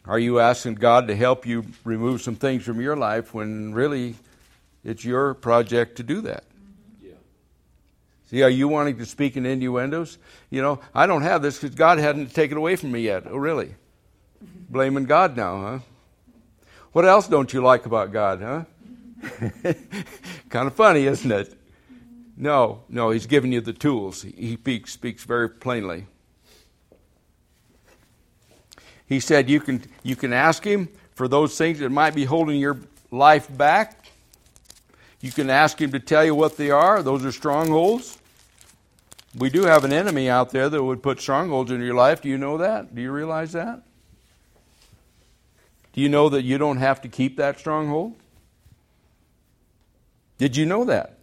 Are 0.05 0.19
you 0.19 0.41
asking 0.41 0.75
God 0.75 1.07
to 1.07 1.15
help 1.15 1.47
you 1.47 1.65
remove 1.85 2.23
some 2.23 2.35
things 2.35 2.65
from 2.65 2.81
your 2.81 2.97
life 2.97 3.33
when 3.33 3.73
really 3.73 4.17
it's 4.83 5.05
your 5.05 5.35
project 5.35 5.99
to 5.99 6.03
do 6.03 6.23
that? 6.23 6.43
Yeah. 7.01 7.13
See, 8.31 8.43
are 8.43 8.51
you 8.51 8.67
wanting 8.67 8.99
to 8.99 9.07
speak 9.07 9.37
in 9.37 9.47
innuendos? 9.47 10.19
You 10.49 10.63
know, 10.63 10.81
I 10.93 11.07
don't 11.07 11.23
have 11.23 11.41
this 11.43 11.61
because 11.61 11.77
God 11.77 11.99
hadn't 11.99 12.35
taken 12.35 12.57
it 12.57 12.59
away 12.59 12.75
from 12.75 12.91
me 12.91 13.03
yet. 13.03 13.25
Oh, 13.27 13.37
really? 13.37 13.67
Mm-hmm. 14.45 14.73
Blaming 14.73 15.05
God 15.05 15.37
now, 15.37 15.61
huh? 15.61 15.79
What 16.93 17.05
else 17.05 17.29
don't 17.29 17.53
you 17.53 17.63
like 17.63 17.87
about 17.87 18.13
God, 18.13 18.43
huh? 18.43 18.65
kind 20.49 20.67
of 20.67 20.75
funny, 20.75 21.07
isn't 21.07 21.31
it? 21.31 21.55
No, 22.37 22.83
no, 22.89 23.11
He's 23.11 23.27
giving 23.27 23.53
you 23.53 23.61
the 23.61 23.73
tools. 23.73 24.23
He 24.23 24.55
speaks, 24.55 24.93
speaks 24.93 25.25
very 25.25 25.49
plainly. 25.49 26.07
He 29.07 29.21
said 29.21 29.51
you 29.51 29.61
can, 29.61 29.85
you 30.03 30.17
can 30.17 30.33
ask 30.33 30.65
Him 30.65 30.89
for 31.15 31.29
those 31.29 31.57
things 31.57 31.81
that 31.81 31.91
might 31.91 32.15
be 32.15 32.25
holding 32.25 32.59
your 32.59 32.79
life 33.11 33.47
back. 33.57 34.07
You 35.21 35.33
can 35.33 35.51
ask 35.51 35.81
Him 35.81 35.93
to 35.93 36.01
tell 36.01 36.25
you 36.25 36.35
what 36.35 36.57
they 36.57 36.71
are. 36.71 37.03
Those 37.03 37.25
are 37.25 37.33
strongholds. 37.33 38.19
We 39.37 39.51
do 39.51 39.65
have 39.65 39.85
an 39.85 39.93
enemy 39.93 40.29
out 40.29 40.51
there 40.51 40.69
that 40.69 40.83
would 40.83 41.03
put 41.03 41.21
strongholds 41.21 41.71
in 41.71 41.81
your 41.81 41.95
life. 41.95 42.23
Do 42.23 42.29
you 42.29 42.39
know 42.39 42.59
that? 42.59 42.95
Do 42.95 43.03
you 43.03 43.13
realize 43.13 43.53
that? 43.53 43.83
Do 45.93 46.01
you 46.01 46.09
know 46.09 46.29
that 46.29 46.43
you 46.43 46.59
don't 46.59 46.79
have 46.79 47.01
to 47.03 47.09
keep 47.09 47.37
that 47.37 47.59
stronghold? 47.59 48.15
Did 50.39 50.57
you 50.57 50.67
know 50.67 50.85
that? 50.85 51.19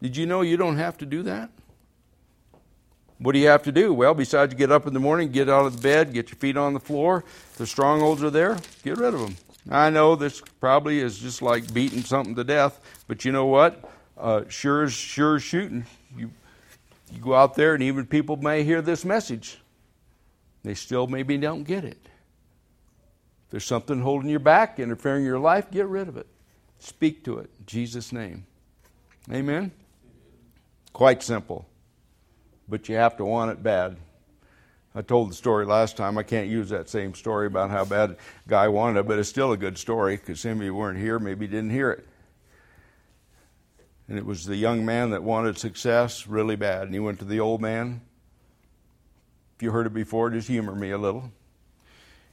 Did 0.00 0.16
you 0.16 0.26
know 0.26 0.40
you 0.40 0.56
don't 0.56 0.78
have 0.78 0.96
to 0.98 1.06
do 1.06 1.22
that? 1.24 1.50
What 3.18 3.32
do 3.32 3.38
you 3.38 3.48
have 3.48 3.62
to 3.64 3.72
do? 3.72 3.92
Well, 3.92 4.14
besides 4.14 4.54
get 4.54 4.72
up 4.72 4.86
in 4.86 4.94
the 4.94 5.00
morning, 5.00 5.30
get 5.30 5.50
out 5.50 5.66
of 5.66 5.76
the 5.76 5.82
bed, 5.82 6.14
get 6.14 6.30
your 6.30 6.38
feet 6.38 6.56
on 6.56 6.72
the 6.72 6.80
floor, 6.80 7.22
the 7.58 7.66
strongholds 7.66 8.24
are 8.24 8.30
there, 8.30 8.56
get 8.82 8.96
rid 8.96 9.12
of 9.12 9.20
them. 9.20 9.36
I 9.70 9.90
know 9.90 10.16
this 10.16 10.40
probably 10.58 11.00
is 11.00 11.18
just 11.18 11.42
like 11.42 11.72
beating 11.74 12.02
something 12.02 12.34
to 12.36 12.44
death, 12.44 12.80
but 13.06 13.26
you 13.26 13.32
know 13.32 13.44
what? 13.44 13.84
Uh, 14.16 14.44
sure 14.48 14.84
as 14.84 14.92
sure 14.94 15.36
as 15.36 15.42
shooting. 15.42 15.84
You 16.16 16.30
you 17.12 17.20
go 17.20 17.34
out 17.34 17.54
there, 17.54 17.74
and 17.74 17.82
even 17.82 18.06
people 18.06 18.36
may 18.36 18.62
hear 18.64 18.80
this 18.80 19.04
message. 19.04 19.58
They 20.62 20.74
still 20.74 21.06
maybe 21.06 21.36
don't 21.36 21.64
get 21.64 21.84
it. 21.84 22.09
There's 23.50 23.64
something 23.64 24.00
holding 24.00 24.30
you 24.30 24.38
back, 24.38 24.78
interfering 24.78 25.22
in 25.22 25.26
your 25.26 25.38
life, 25.38 25.70
get 25.70 25.86
rid 25.86 26.08
of 26.08 26.16
it. 26.16 26.26
Speak 26.78 27.24
to 27.24 27.38
it 27.38 27.50
Jesus' 27.66 28.12
name. 28.12 28.46
Amen. 29.30 29.72
Quite 30.92 31.22
simple 31.22 31.66
but 32.70 32.88
you 32.88 32.94
have 32.94 33.16
to 33.16 33.24
want 33.24 33.50
it 33.50 33.62
bad. 33.62 33.96
I 34.94 35.02
told 35.02 35.30
the 35.30 35.34
story 35.34 35.66
last 35.66 35.96
time. 35.96 36.16
I 36.16 36.22
can't 36.22 36.48
use 36.48 36.70
that 36.70 36.88
same 36.88 37.14
story 37.14 37.46
about 37.46 37.70
how 37.70 37.84
bad 37.84 38.10
a 38.10 38.16
guy 38.48 38.68
wanted 38.68 39.00
it, 39.00 39.08
but 39.08 39.18
it's 39.18 39.28
still 39.28 39.52
a 39.52 39.56
good 39.56 39.76
story 39.76 40.16
because 40.16 40.40
some 40.40 40.52
of 40.52 40.62
you 40.62 40.74
weren't 40.74 40.98
here, 40.98 41.18
maybe 41.18 41.46
didn't 41.46 41.70
hear 41.70 41.90
it. 41.90 42.06
And 44.08 44.18
it 44.18 44.26
was 44.26 44.44
the 44.44 44.56
young 44.56 44.84
man 44.84 45.10
that 45.10 45.22
wanted 45.22 45.58
success 45.58 46.26
really 46.26 46.56
bad, 46.56 46.84
and 46.84 46.94
he 46.94 47.00
went 47.00 47.18
to 47.20 47.24
the 47.24 47.38
old 47.40 47.60
man. 47.60 48.00
If 49.56 49.62
you 49.62 49.70
heard 49.70 49.86
it 49.86 49.94
before, 49.94 50.30
just 50.30 50.48
humor 50.48 50.74
me 50.74 50.90
a 50.90 50.98
little. 50.98 51.30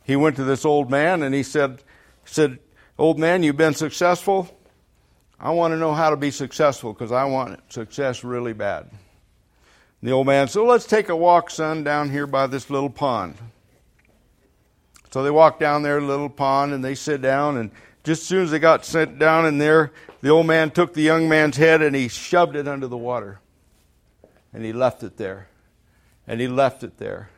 He 0.08 0.16
went 0.16 0.38
to 0.38 0.46
this 0.46 0.64
old 0.64 0.90
man 0.90 1.22
and 1.22 1.36
he 1.36 1.44
said, 1.44 1.84
said, 2.24 2.60
Old 2.98 3.20
man, 3.20 3.44
you've 3.44 3.58
been 3.58 3.74
successful. 3.74 4.50
I 5.38 5.52
want 5.52 5.74
to 5.74 5.78
know 5.78 5.94
how 5.94 6.10
to 6.10 6.16
be 6.16 6.32
successful 6.32 6.94
because 6.94 7.12
I 7.12 7.26
want 7.26 7.60
success 7.72 8.24
really 8.24 8.54
bad. 8.54 8.90
The 10.02 10.12
old 10.12 10.26
man 10.26 10.48
said, 10.48 10.62
Let's 10.62 10.86
take 10.86 11.10
a 11.10 11.16
walk, 11.16 11.50
son, 11.50 11.84
down 11.84 12.10
here 12.10 12.26
by 12.26 12.48
this 12.48 12.70
little 12.70 12.90
pond. 12.90 13.36
So 15.12 15.24
they 15.24 15.30
walked 15.30 15.60
down 15.60 15.84
there, 15.84 16.02
little 16.02 16.30
pond, 16.30 16.74
and 16.74 16.84
they 16.84 16.96
sit 16.96 17.22
down. 17.22 17.58
And 17.58 17.70
just 18.06 18.22
as 18.22 18.28
soon 18.30 18.44
as 18.46 18.52
they 18.52 18.60
got 18.60 18.86
sent 18.86 19.20
down 19.20 19.46
in 19.46 19.58
there, 19.58 19.92
the 20.22 20.30
old 20.30 20.48
man 20.48 20.72
took 20.72 20.94
the 20.94 21.02
young 21.02 21.28
man's 21.28 21.58
head 21.58 21.82
and 21.82 21.94
he 21.94 22.08
shoved 22.08 22.56
it 22.56 22.68
under 22.68 22.88
the 22.88 22.98
water. 22.98 23.42
And 24.54 24.64
he 24.64 24.72
left 24.72 25.04
it 25.04 25.18
there. 25.18 25.50
And 26.26 26.40
he 26.40 26.48
left 26.48 26.84
it 26.84 26.98
there. 26.98 27.30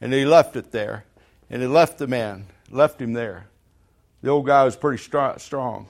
And 0.00 0.12
he 0.14 0.24
left 0.24 0.56
it 0.56 0.72
there. 0.72 1.04
And 1.50 1.62
he 1.62 1.68
left 1.68 1.98
the 1.98 2.06
man, 2.06 2.46
left 2.70 3.00
him 3.00 3.12
there. 3.12 3.46
The 4.22 4.30
old 4.30 4.46
guy 4.46 4.64
was 4.64 4.76
pretty 4.76 5.02
strong. 5.02 5.88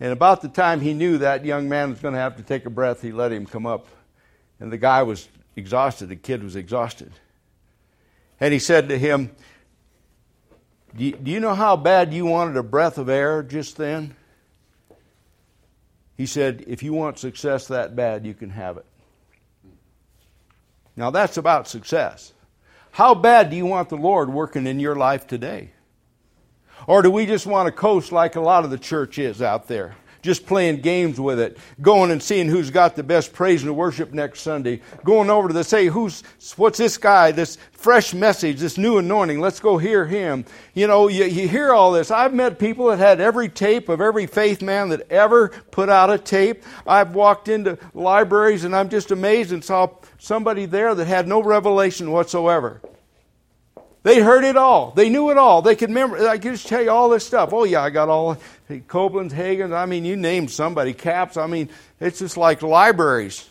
And 0.00 0.12
about 0.12 0.40
the 0.42 0.48
time 0.48 0.80
he 0.80 0.94
knew 0.94 1.18
that 1.18 1.44
young 1.44 1.68
man 1.68 1.90
was 1.90 2.00
going 2.00 2.14
to 2.14 2.20
have 2.20 2.36
to 2.36 2.42
take 2.42 2.66
a 2.66 2.70
breath, 2.70 3.02
he 3.02 3.12
let 3.12 3.32
him 3.32 3.46
come 3.46 3.66
up 3.66 3.86
and 4.58 4.72
the 4.72 4.78
guy 4.78 5.02
was 5.02 5.28
exhausted. 5.56 6.08
The 6.08 6.16
kid 6.16 6.42
was 6.42 6.56
exhausted. 6.56 7.12
And 8.40 8.52
he 8.52 8.58
said 8.58 8.88
to 8.88 8.98
him, 8.98 9.30
do 10.96 11.14
you, 11.24 11.40
know 11.40 11.54
how 11.54 11.76
bad 11.76 12.12
you 12.12 12.26
wanted 12.26 12.56
a 12.56 12.62
breath 12.62 12.98
of 12.98 13.08
air 13.08 13.42
just 13.42 13.76
then? 13.76 14.16
He 16.16 16.26
said, 16.26 16.64
If 16.66 16.82
you 16.82 16.92
want 16.92 17.18
success 17.18 17.68
that 17.68 17.94
bad, 17.94 18.26
you 18.26 18.34
can 18.34 18.50
have 18.50 18.76
it. 18.76 18.86
Now 20.96 21.10
that's 21.10 21.36
about 21.36 21.68
success. 21.68 22.32
How 22.92 23.14
bad 23.14 23.50
do 23.50 23.56
you 23.56 23.66
want 23.66 23.88
the 23.88 23.96
Lord 23.96 24.30
working 24.30 24.66
in 24.66 24.80
your 24.80 24.96
life 24.96 25.26
today? 25.26 25.70
Or 26.86 27.02
do 27.02 27.10
we 27.10 27.26
just 27.26 27.46
want 27.46 27.66
to 27.66 27.72
coast 27.72 28.10
like 28.10 28.36
a 28.36 28.40
lot 28.40 28.64
of 28.64 28.70
the 28.70 28.78
church 28.78 29.18
is 29.18 29.40
out 29.42 29.68
there? 29.68 29.96
Just 30.22 30.46
playing 30.46 30.80
games 30.80 31.20
with 31.20 31.40
it, 31.40 31.58
going 31.80 32.10
and 32.10 32.22
seeing 32.22 32.48
who's 32.48 32.70
got 32.70 32.96
the 32.96 33.02
best 33.02 33.32
praise 33.32 33.62
and 33.62 33.76
worship 33.76 34.12
next 34.12 34.40
Sunday, 34.40 34.80
going 35.04 35.30
over 35.30 35.48
to 35.48 35.54
the 35.54 35.64
say, 35.64 35.86
who's 35.86 36.22
what's 36.56 36.78
this 36.78 36.98
guy, 36.98 37.32
this 37.32 37.58
fresh 37.72 38.12
message, 38.12 38.58
this 38.58 38.76
new 38.76 38.98
anointing, 38.98 39.40
let's 39.40 39.60
go 39.60 39.78
hear 39.78 40.04
him. 40.06 40.44
You 40.74 40.86
know, 40.86 41.08
you, 41.08 41.24
you 41.24 41.48
hear 41.48 41.72
all 41.72 41.92
this. 41.92 42.10
I've 42.10 42.34
met 42.34 42.58
people 42.58 42.86
that 42.88 42.98
had 42.98 43.20
every 43.20 43.48
tape 43.48 43.88
of 43.88 44.00
every 44.00 44.26
faith 44.26 44.60
man 44.60 44.90
that 44.90 45.10
ever 45.10 45.48
put 45.70 45.88
out 45.88 46.10
a 46.10 46.18
tape. 46.18 46.62
I've 46.86 47.14
walked 47.14 47.48
into 47.48 47.78
libraries 47.94 48.64
and 48.64 48.76
I'm 48.76 48.90
just 48.90 49.10
amazed 49.10 49.52
and 49.52 49.64
saw 49.64 49.88
somebody 50.18 50.66
there 50.66 50.94
that 50.94 51.06
had 51.06 51.26
no 51.26 51.42
revelation 51.42 52.10
whatsoever. 52.10 52.82
They 54.02 54.20
heard 54.20 54.44
it 54.44 54.56
all. 54.56 54.92
They 54.92 55.10
knew 55.10 55.30
it 55.30 55.36
all. 55.36 55.60
They 55.60 55.76
could 55.76 55.90
remember. 55.90 56.26
I 56.26 56.38
could 56.38 56.52
just 56.52 56.66
tell 56.66 56.82
you 56.82 56.90
all 56.90 57.10
this 57.10 57.26
stuff. 57.26 57.52
Oh 57.52 57.64
yeah, 57.64 57.82
I 57.82 57.90
got 57.90 58.08
all 58.08 58.38
Copeland's, 58.88 59.34
Hagin's. 59.34 59.72
I 59.72 59.84
mean, 59.86 60.04
you 60.04 60.16
name 60.16 60.48
somebody. 60.48 60.94
Capps. 60.94 61.36
I 61.36 61.46
mean, 61.46 61.68
it's 62.00 62.18
just 62.18 62.36
like 62.36 62.62
libraries. 62.62 63.46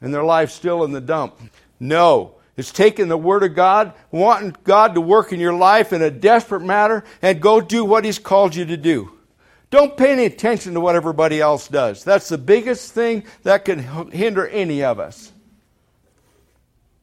And 0.00 0.14
their 0.14 0.24
life's 0.24 0.54
still 0.54 0.84
in 0.84 0.92
the 0.92 1.00
dump. 1.00 1.38
No. 1.78 2.36
It's 2.56 2.72
taking 2.72 3.08
the 3.08 3.18
Word 3.18 3.42
of 3.42 3.54
God, 3.54 3.92
wanting 4.10 4.56
God 4.64 4.94
to 4.94 5.00
work 5.02 5.30
in 5.30 5.40
your 5.40 5.52
life 5.52 5.92
in 5.92 6.00
a 6.00 6.10
desperate 6.10 6.62
manner, 6.62 7.04
and 7.20 7.40
go 7.40 7.60
do 7.60 7.84
what 7.84 8.04
He's 8.04 8.18
called 8.18 8.54
you 8.54 8.64
to 8.64 8.78
do. 8.78 9.12
Don't 9.68 9.96
pay 9.96 10.12
any 10.12 10.24
attention 10.24 10.72
to 10.72 10.80
what 10.80 10.96
everybody 10.96 11.38
else 11.38 11.68
does. 11.68 12.02
That's 12.02 12.30
the 12.30 12.38
biggest 12.38 12.92
thing 12.92 13.24
that 13.42 13.66
can 13.66 13.80
hinder 14.10 14.46
any 14.48 14.82
of 14.84 14.98
us. 14.98 15.32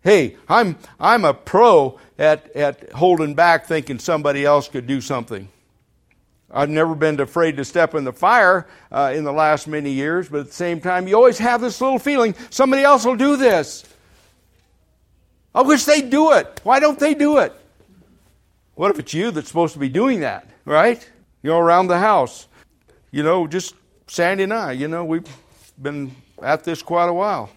Hey, 0.04 0.36
I'm, 0.50 0.78
I'm 1.00 1.24
a 1.24 1.34
pro 1.34 1.98
at, 2.20 2.54
at 2.56 2.92
holding 2.92 3.36
back 3.36 3.66
thinking 3.66 4.00
somebody 4.00 4.44
else 4.44 4.68
could 4.68 4.86
do 4.86 5.00
something. 5.00 5.48
I've 6.52 6.70
never 6.70 6.94
been 6.94 7.20
afraid 7.20 7.58
to 7.58 7.66
step 7.66 7.96
in 7.96 8.04
the 8.04 8.14
fire 8.14 8.68
uh, 8.92 9.14
in 9.16 9.24
the 9.24 9.32
last 9.32 9.68
many 9.68 9.92
years, 9.92 10.28
but 10.28 10.42
at 10.42 10.48
the 10.48 10.54
same 10.54 10.82
time, 10.82 11.08
you 11.08 11.16
always 11.16 11.40
have 11.40 11.62
this 11.62 11.80
little 11.80 12.00
feeling 12.00 12.36
somebody 12.50 12.84
else 12.84 13.06
will 13.06 13.16
do 13.16 13.38
this. 13.38 13.86
I 15.56 15.62
wish 15.62 15.86
they'd 15.86 16.10
do 16.10 16.34
it. 16.34 16.60
Why 16.64 16.80
don't 16.80 17.00
they 17.00 17.14
do 17.14 17.38
it? 17.38 17.54
What 18.76 18.92
if 18.92 19.00
it's 19.00 19.14
you 19.14 19.32
that's 19.32 19.48
supposed 19.48 19.74
to 19.74 19.80
be 19.80 19.90
doing 19.90 20.20
that, 20.20 20.50
right? 20.66 21.08
You 21.42 21.52
know, 21.52 21.60
around 21.60 21.88
the 21.88 22.00
house. 22.00 22.48
You 23.12 23.24
know, 23.24 23.48
just 23.48 23.76
Sandy 24.08 24.44
and 24.44 24.54
I, 24.54 24.74
you 24.74 24.88
know, 24.88 25.06
we've 25.06 25.28
been 25.82 26.16
at 26.42 26.64
this 26.64 26.82
quite 26.82 27.08
a 27.08 27.14
while. 27.14 27.50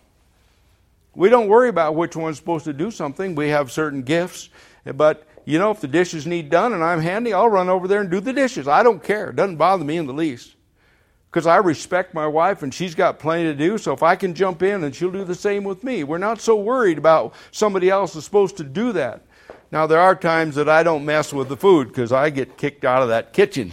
We 1.17 1.31
don't 1.31 1.49
worry 1.49 1.71
about 1.71 1.95
which 1.95 2.15
one's 2.15 2.37
supposed 2.37 2.67
to 2.67 2.75
do 2.75 2.91
something. 2.91 3.35
We 3.35 3.49
have 3.49 3.73
certain 3.73 4.03
gifts, 4.03 4.51
but 4.95 5.27
you 5.47 5.59
know, 5.59 5.71
if 5.71 5.81
the 5.81 5.89
dishes 5.89 6.27
need 6.27 6.51
done 6.51 6.75
and 6.75 6.85
I'm 6.85 7.01
handy, 7.01 7.33
I'll 7.33 7.49
run 7.49 7.71
over 7.71 7.89
there 7.89 8.03
and 8.03 8.11
do 8.11 8.21
the 8.21 8.35
dishes. 8.35 8.69
I 8.69 8.83
don't 8.83 9.03
care. 9.03 9.31
It 9.31 9.37
doesn't 9.37 9.57
bother 9.57 9.85
me 9.85 9.97
in 9.97 10.07
the 10.07 10.13
least. 10.13 10.57
because 11.31 11.47
I 11.47 11.57
respect 11.57 12.15
my 12.15 12.27
wife 12.27 12.63
and 12.63 12.73
she's 12.73 12.95
got 12.95 13.19
plenty 13.19 13.45
to 13.45 13.55
do. 13.55 13.77
So 13.79 13.93
if 13.93 14.03
I 14.03 14.17
can 14.17 14.35
jump 14.35 14.63
in 14.63 14.85
and 14.85 14.95
she'll 14.95 15.11
do 15.11 15.25
the 15.25 15.35
same 15.35 15.65
with 15.65 15.85
me, 15.85 16.03
we're 16.03 16.19
not 16.19 16.41
so 16.41 16.57
worried 16.57 16.99
about 16.99 17.35
somebody 17.51 17.91
else 17.91 18.17
is 18.17 18.25
supposed 18.25 18.57
to 18.57 18.65
do 18.65 18.93
that. 18.93 19.23
Now, 19.71 19.87
there 19.87 20.01
are 20.01 20.15
times 20.15 20.55
that 20.55 20.69
I 20.69 20.83
don't 20.83 21.05
mess 21.05 21.33
with 21.33 21.49
the 21.49 21.57
food 21.57 21.89
because 21.89 22.13
I 22.13 22.31
get 22.31 22.57
kicked 22.57 22.85
out 22.85 23.03
of 23.03 23.09
that 23.09 23.33
kitchen. 23.33 23.73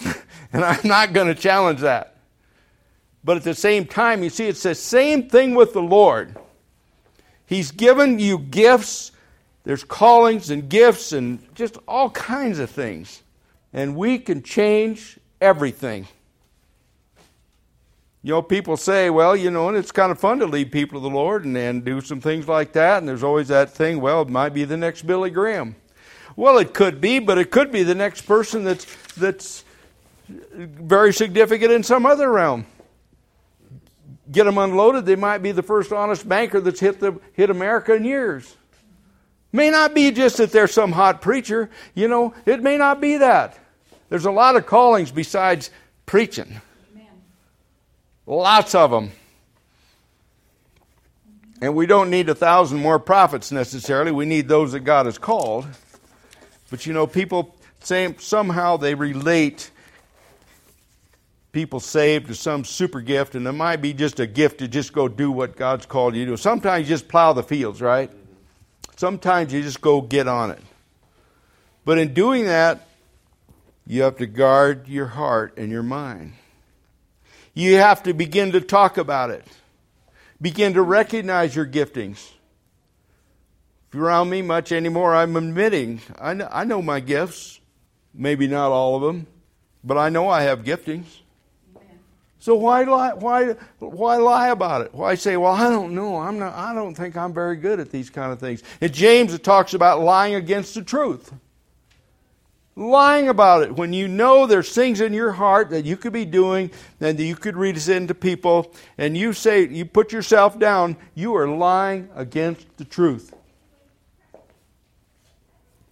and 0.52 0.64
I'm 0.64 0.86
not 0.86 1.12
going 1.12 1.28
to 1.28 1.34
challenge 1.34 1.80
that. 1.80 2.15
But 3.26 3.36
at 3.36 3.42
the 3.42 3.54
same 3.54 3.86
time, 3.86 4.22
you 4.22 4.30
see, 4.30 4.46
it's 4.46 4.62
the 4.62 4.76
same 4.76 5.28
thing 5.28 5.56
with 5.56 5.72
the 5.72 5.82
Lord. 5.82 6.36
He's 7.44 7.72
given 7.72 8.20
you 8.20 8.38
gifts, 8.38 9.10
there's 9.64 9.82
callings 9.82 10.48
and 10.50 10.68
gifts 10.68 11.12
and 11.12 11.40
just 11.56 11.76
all 11.88 12.08
kinds 12.10 12.60
of 12.60 12.70
things. 12.70 13.24
And 13.72 13.96
we 13.96 14.20
can 14.20 14.44
change 14.44 15.18
everything. 15.40 16.06
You 18.22 18.34
know, 18.34 18.42
people 18.42 18.76
say, 18.76 19.10
well, 19.10 19.34
you 19.34 19.50
know, 19.50 19.68
and 19.68 19.76
it's 19.76 19.90
kind 19.90 20.12
of 20.12 20.20
fun 20.20 20.38
to 20.38 20.46
lead 20.46 20.70
people 20.70 21.00
to 21.00 21.02
the 21.02 21.12
Lord 21.12 21.44
and, 21.44 21.56
and 21.56 21.84
do 21.84 22.00
some 22.00 22.20
things 22.20 22.46
like 22.46 22.74
that. 22.74 22.98
And 22.98 23.08
there's 23.08 23.24
always 23.24 23.48
that 23.48 23.70
thing, 23.70 24.00
well, 24.00 24.22
it 24.22 24.28
might 24.28 24.54
be 24.54 24.62
the 24.62 24.76
next 24.76 25.02
Billy 25.02 25.30
Graham. 25.30 25.74
Well, 26.36 26.58
it 26.58 26.74
could 26.74 27.00
be, 27.00 27.18
but 27.18 27.38
it 27.38 27.50
could 27.50 27.72
be 27.72 27.82
the 27.82 27.96
next 27.96 28.20
person 28.20 28.62
that's, 28.62 28.86
that's 29.14 29.64
very 30.28 31.12
significant 31.12 31.72
in 31.72 31.82
some 31.82 32.06
other 32.06 32.30
realm. 32.30 32.66
Get 34.30 34.44
them 34.44 34.58
unloaded, 34.58 35.06
they 35.06 35.16
might 35.16 35.38
be 35.38 35.52
the 35.52 35.62
first 35.62 35.92
honest 35.92 36.28
banker 36.28 36.60
that's 36.60 36.80
hit, 36.80 37.00
the, 37.00 37.20
hit 37.32 37.50
America 37.50 37.94
in 37.94 38.04
years. 38.04 38.56
May 39.52 39.70
not 39.70 39.94
be 39.94 40.10
just 40.10 40.38
that 40.38 40.52
they're 40.52 40.66
some 40.66 40.92
hot 40.92 41.22
preacher. 41.22 41.70
You 41.94 42.08
know, 42.08 42.34
it 42.44 42.62
may 42.62 42.76
not 42.76 43.00
be 43.00 43.18
that. 43.18 43.58
There's 44.08 44.26
a 44.26 44.30
lot 44.30 44.56
of 44.56 44.66
callings 44.66 45.10
besides 45.10 45.70
preaching. 46.04 46.60
Lots 48.26 48.74
of 48.74 48.90
them. 48.90 49.12
And 51.60 51.74
we 51.74 51.86
don't 51.86 52.10
need 52.10 52.28
a 52.28 52.34
thousand 52.34 52.80
more 52.80 52.98
prophets 52.98 53.50
necessarily. 53.50 54.12
We 54.12 54.26
need 54.26 54.48
those 54.48 54.72
that 54.72 54.80
God 54.80 55.06
has 55.06 55.16
called. 55.16 55.66
But 56.70 56.84
you 56.84 56.92
know, 56.92 57.06
people 57.06 57.56
say 57.80 58.14
somehow 58.18 58.76
they 58.76 58.94
relate 58.94 59.70
people 61.56 61.80
saved 61.80 62.26
to 62.26 62.34
some 62.34 62.66
super 62.66 63.00
gift, 63.00 63.34
and 63.34 63.46
it 63.46 63.52
might 63.52 63.76
be 63.76 63.94
just 63.94 64.20
a 64.20 64.26
gift 64.26 64.58
to 64.58 64.68
just 64.68 64.92
go 64.92 65.08
do 65.08 65.30
what 65.30 65.56
God's 65.56 65.86
called 65.86 66.14
you 66.14 66.26
to 66.26 66.32
do. 66.32 66.36
Sometimes 66.36 66.86
you 66.86 66.94
just 66.94 67.08
plow 67.08 67.32
the 67.32 67.42
fields, 67.42 67.80
right? 67.80 68.10
Sometimes 68.96 69.54
you 69.54 69.62
just 69.62 69.80
go 69.80 70.02
get 70.02 70.28
on 70.28 70.50
it. 70.50 70.60
But 71.86 71.96
in 71.96 72.12
doing 72.12 72.44
that, 72.44 72.86
you 73.86 74.02
have 74.02 74.18
to 74.18 74.26
guard 74.26 74.86
your 74.86 75.06
heart 75.06 75.56
and 75.56 75.72
your 75.72 75.82
mind. 75.82 76.34
You 77.54 77.76
have 77.76 78.02
to 78.02 78.12
begin 78.12 78.52
to 78.52 78.60
talk 78.60 78.98
about 78.98 79.30
it. 79.30 79.46
Begin 80.38 80.74
to 80.74 80.82
recognize 80.82 81.56
your 81.56 81.64
giftings. 81.64 82.32
If 83.88 83.94
you're 83.94 84.04
around 84.04 84.28
me 84.28 84.42
much 84.42 84.72
anymore, 84.72 85.16
I'm 85.16 85.34
admitting 85.36 86.02
I 86.20 86.34
know, 86.34 86.50
I 86.52 86.64
know 86.64 86.82
my 86.82 87.00
gifts. 87.00 87.60
Maybe 88.12 88.46
not 88.46 88.72
all 88.72 88.96
of 88.96 89.00
them, 89.00 89.26
but 89.82 89.96
I 89.96 90.10
know 90.10 90.28
I 90.28 90.42
have 90.42 90.62
giftings. 90.62 91.06
So 92.46 92.54
why 92.54 92.84
lie, 92.84 93.12
why, 93.12 93.56
why 93.80 94.18
lie 94.18 94.50
about 94.50 94.82
it? 94.82 94.94
Why 94.94 95.16
say, 95.16 95.36
well, 95.36 95.50
I 95.50 95.68
don't 95.68 95.96
know. 95.96 96.16
I'm 96.16 96.38
not, 96.38 96.54
I 96.54 96.74
don't 96.74 96.94
think 96.94 97.16
I'm 97.16 97.34
very 97.34 97.56
good 97.56 97.80
at 97.80 97.90
these 97.90 98.08
kind 98.08 98.30
of 98.30 98.38
things. 98.38 98.62
In 98.80 98.92
James, 98.92 99.34
it 99.34 99.42
talks 99.42 99.74
about 99.74 100.00
lying 100.00 100.36
against 100.36 100.76
the 100.76 100.82
truth 100.82 101.32
lying 102.76 103.28
about 103.28 103.62
it 103.62 103.74
when 103.74 103.92
you 103.92 104.06
know 104.06 104.46
there's 104.46 104.72
things 104.72 105.00
in 105.00 105.12
your 105.12 105.32
heart 105.32 105.70
that 105.70 105.84
you 105.84 105.96
could 105.96 106.12
be 106.12 106.24
doing 106.24 106.70
and 107.00 107.18
that 107.18 107.24
you 107.24 107.34
could 107.34 107.56
resent 107.56 108.06
to 108.06 108.14
people 108.14 108.72
and 108.96 109.16
you 109.16 109.32
say 109.32 109.66
you 109.66 109.84
put 109.84 110.12
yourself 110.12 110.58
down 110.58 110.94
you 111.14 111.34
are 111.34 111.48
lying 111.48 112.06
against 112.14 112.66
the 112.76 112.84
truth 112.84 113.34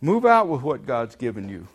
move 0.03 0.27
out 0.27 0.47
with 0.47 0.61
what 0.61 0.85
god's 0.85 1.17
given 1.17 1.49
you 1.49 1.67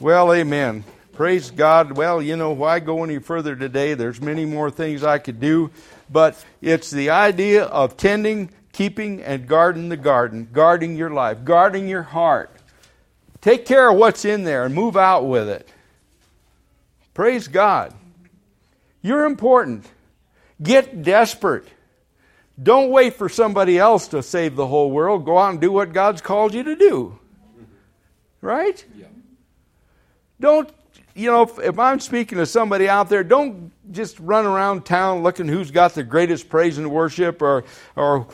well 0.00 0.32
amen 0.32 0.82
praise 1.14 1.50
god 1.50 1.96
well 1.96 2.20
you 2.20 2.36
know 2.36 2.52
why 2.52 2.80
go 2.80 3.04
any 3.04 3.18
further 3.18 3.54
today 3.56 3.94
there's 3.94 4.20
many 4.20 4.44
more 4.44 4.70
things 4.70 5.02
i 5.02 5.18
could 5.18 5.40
do 5.40 5.70
but 6.10 6.42
it's 6.60 6.90
the 6.90 7.10
idea 7.10 7.64
of 7.64 7.96
tending 7.96 8.50
keeping 8.72 9.22
and 9.22 9.46
guarding 9.46 9.88
the 9.88 9.96
garden 9.96 10.48
guarding 10.52 10.96
your 10.96 11.10
life 11.10 11.44
guarding 11.44 11.88
your 11.88 12.02
heart 12.02 12.50
Take 13.44 13.66
care 13.66 13.90
of 13.90 13.98
what's 13.98 14.24
in 14.24 14.44
there 14.44 14.64
and 14.64 14.74
move 14.74 14.96
out 14.96 15.26
with 15.26 15.50
it. 15.50 15.68
Praise 17.12 17.46
God. 17.46 17.92
You're 19.02 19.26
important. 19.26 19.84
Get 20.62 21.02
desperate. 21.02 21.68
Don't 22.60 22.88
wait 22.88 23.16
for 23.16 23.28
somebody 23.28 23.78
else 23.78 24.08
to 24.08 24.22
save 24.22 24.56
the 24.56 24.66
whole 24.66 24.90
world. 24.90 25.26
Go 25.26 25.36
out 25.36 25.50
and 25.50 25.60
do 25.60 25.70
what 25.70 25.92
God's 25.92 26.22
called 26.22 26.54
you 26.54 26.62
to 26.62 26.74
do. 26.74 27.18
Right? 28.40 28.82
Yeah. 28.96 29.08
Don't, 30.40 30.70
you 31.14 31.30
know, 31.30 31.42
if, 31.42 31.58
if, 31.58 31.78
I'm 31.78 32.00
speaking 32.00 32.38
to 32.38 32.46
somebody 32.46 32.88
out 32.88 33.08
there, 33.08 33.22
don't 33.22 33.70
just 33.92 34.18
run 34.18 34.46
around 34.46 34.84
town 34.84 35.22
looking 35.22 35.46
who's 35.46 35.70
got 35.70 35.94
the 35.94 36.02
greatest 36.02 36.48
praise 36.48 36.78
and 36.78 36.90
worship 36.90 37.40
or, 37.40 37.64
or 37.94 38.26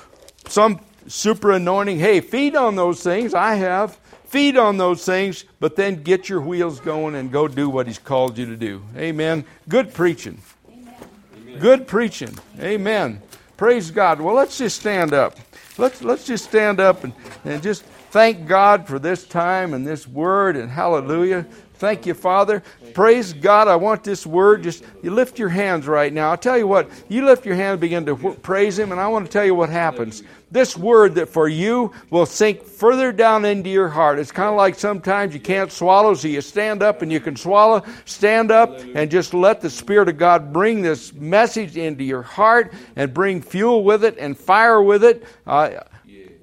some 0.48 0.80
super 1.06 1.52
anointing. 1.52 1.98
Hey, 1.98 2.20
feed 2.20 2.56
on 2.56 2.76
those 2.76 3.02
things. 3.02 3.34
I 3.34 3.56
have 3.56 3.98
feed 4.30 4.56
on 4.56 4.76
those 4.76 5.04
things, 5.04 5.44
but 5.58 5.74
then 5.74 6.04
get 6.04 6.28
your 6.28 6.40
wheels 6.40 6.78
going 6.78 7.16
and 7.16 7.32
go 7.32 7.48
do 7.48 7.68
what 7.68 7.88
He's 7.88 7.98
called 7.98 8.38
you 8.38 8.46
to 8.46 8.56
do. 8.56 8.80
Amen. 8.96 9.44
Good 9.68 9.92
preaching. 9.92 10.40
Amen. 10.70 11.58
Good 11.58 11.88
preaching. 11.88 12.38
Amen. 12.60 13.20
Praise 13.56 13.90
God. 13.90 14.20
Well, 14.20 14.36
let's 14.36 14.56
just 14.56 14.78
stand 14.78 15.12
up. 15.12 15.36
Let's, 15.78 16.02
let's 16.02 16.24
just 16.24 16.44
stand 16.44 16.78
up 16.78 17.02
and, 17.02 17.12
and 17.44 17.60
just 17.60 17.82
thank 17.82 18.46
God 18.46 18.86
for 18.86 19.00
this 19.00 19.26
time 19.26 19.74
and 19.74 19.84
this 19.84 20.06
word 20.06 20.56
and 20.56 20.70
hallelujah. 20.70 21.44
Thank 21.80 22.04
you, 22.04 22.12
Father. 22.12 22.62
Praise 22.92 23.32
God. 23.32 23.66
I 23.66 23.74
want 23.74 24.04
this 24.04 24.26
word. 24.26 24.62
Just 24.62 24.84
you 25.02 25.10
lift 25.10 25.38
your 25.38 25.48
hands 25.48 25.86
right 25.86 26.12
now. 26.12 26.30
I'll 26.30 26.36
tell 26.36 26.58
you 26.58 26.66
what, 26.66 26.90
you 27.08 27.24
lift 27.24 27.46
your 27.46 27.54
hands, 27.54 27.80
begin 27.80 28.04
to 28.04 28.34
praise 28.42 28.78
Him, 28.78 28.92
and 28.92 29.00
I 29.00 29.08
want 29.08 29.24
to 29.24 29.32
tell 29.32 29.46
you 29.46 29.54
what 29.54 29.70
happens. 29.70 30.22
This 30.50 30.76
word 30.76 31.14
that 31.14 31.30
for 31.30 31.48
you 31.48 31.90
will 32.10 32.26
sink 32.26 32.64
further 32.64 33.12
down 33.12 33.46
into 33.46 33.70
your 33.70 33.88
heart. 33.88 34.18
It's 34.18 34.30
kind 34.30 34.50
of 34.50 34.56
like 34.56 34.74
sometimes 34.74 35.32
you 35.32 35.40
can't 35.40 35.72
swallow, 35.72 36.12
so 36.12 36.28
you 36.28 36.42
stand 36.42 36.82
up 36.82 37.00
and 37.00 37.10
you 37.10 37.18
can 37.18 37.34
swallow. 37.34 37.82
Stand 38.04 38.50
up 38.50 38.78
and 38.94 39.10
just 39.10 39.32
let 39.32 39.62
the 39.62 39.70
Spirit 39.70 40.10
of 40.10 40.18
God 40.18 40.52
bring 40.52 40.82
this 40.82 41.14
message 41.14 41.78
into 41.78 42.04
your 42.04 42.22
heart 42.22 42.74
and 42.96 43.14
bring 43.14 43.40
fuel 43.40 43.84
with 43.84 44.04
it 44.04 44.18
and 44.18 44.36
fire 44.36 44.82
with 44.82 45.02
it. 45.02 45.24
Uh, 45.46 45.80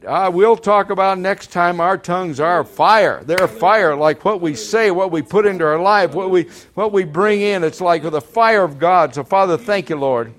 uh, 0.08 0.32
we'll 0.34 0.56
talk 0.56 0.90
about 0.90 1.20
next 1.20 1.52
time 1.52 1.80
our 1.80 1.98
tongues 1.98 2.40
are 2.40 2.64
fire. 2.64 3.22
They're 3.24 3.48
fire, 3.48 3.96
like 3.96 4.24
what 4.24 4.42
we 4.42 4.56
say, 4.56 4.90
what 4.90 5.12
we 5.12 5.22
put 5.22 5.46
into 5.46 5.66
our 5.66 5.80
life, 5.80 6.14
what 6.14 6.30
we, 6.30 6.44
what 6.74 6.92
we 6.92 7.04
bring 7.04 7.42
in. 7.42 7.64
It's 7.64 7.82
like 7.82 8.04
the 8.04 8.22
fire 8.22 8.64
of 8.64 8.80
God. 8.80 9.14
So, 9.14 9.24
Father, 9.24 9.58
thank 9.58 9.90
you, 9.90 9.98
Lord. 9.98 10.34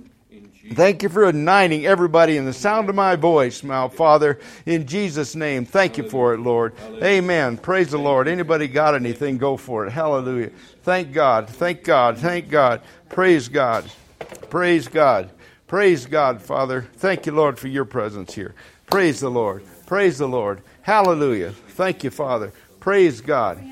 Thank 0.72 1.02
you 1.02 1.08
for 1.08 1.24
uniting 1.24 1.86
everybody 1.86 2.36
in 2.36 2.44
the 2.44 2.52
sound 2.52 2.88
of 2.88 2.94
my 2.94 3.16
voice, 3.16 3.62
my 3.62 3.88
Father, 3.88 4.38
in 4.66 4.86
Jesus' 4.86 5.34
name. 5.34 5.64
Thank 5.64 5.96
you 5.96 6.08
for 6.08 6.34
it, 6.34 6.40
Lord. 6.40 6.74
Amen. 7.02 7.56
Praise 7.56 7.90
the 7.90 7.98
Lord. 7.98 8.28
Anybody 8.28 8.68
got 8.68 8.94
anything, 8.94 9.38
go 9.38 9.56
for 9.56 9.86
it. 9.86 9.90
Hallelujah. 9.90 10.50
Thank 10.82 11.12
God. 11.12 11.48
Thank 11.48 11.84
God. 11.84 12.18
Thank 12.18 12.50
God. 12.50 12.82
Praise 13.08 13.48
God. 13.48 13.90
Praise 14.50 14.88
God. 14.88 15.30
Praise 15.66 16.06
God, 16.06 16.42
Father. 16.42 16.86
Thank 16.96 17.26
you, 17.26 17.32
Lord, 17.32 17.58
for 17.58 17.68
your 17.68 17.84
presence 17.84 18.34
here. 18.34 18.54
Praise 18.90 19.20
the 19.20 19.30
Lord. 19.30 19.64
Praise 19.86 20.18
the 20.18 20.28
Lord. 20.28 20.62
Hallelujah. 20.82 21.50
Thank 21.50 22.04
you, 22.04 22.10
Father. 22.10 22.52
Praise 22.80 23.20
God. 23.20 23.62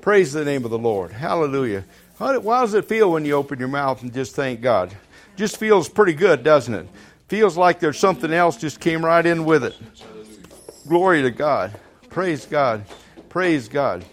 Praise 0.00 0.32
the 0.32 0.44
name 0.44 0.64
of 0.64 0.70
the 0.70 0.78
Lord. 0.78 1.12
Hallelujah. 1.12 1.84
How, 2.18 2.38
does 2.38 2.74
it 2.74 2.84
feel 2.86 3.12
when 3.12 3.24
you 3.24 3.34
open 3.34 3.58
your 3.58 3.68
mouth 3.68 4.02
and 4.02 4.12
just 4.12 4.34
thank 4.34 4.60
God? 4.60 4.96
Just 5.36 5.56
feels 5.56 5.88
pretty 5.88 6.14
good, 6.14 6.42
doesn't 6.42 6.74
it? 6.74 6.88
Feels 7.28 7.56
like 7.56 7.78
there's 7.78 7.98
something 7.98 8.32
else 8.32 8.56
just 8.56 8.80
came 8.80 9.04
right 9.04 9.24
in 9.24 9.44
with 9.44 9.64
it. 9.64 9.76
Glory 10.88 11.22
to 11.22 11.30
God. 11.30 11.78
Praise 12.08 12.46
God. 12.46 12.84
Praise 13.28 13.68
God. 13.68 14.04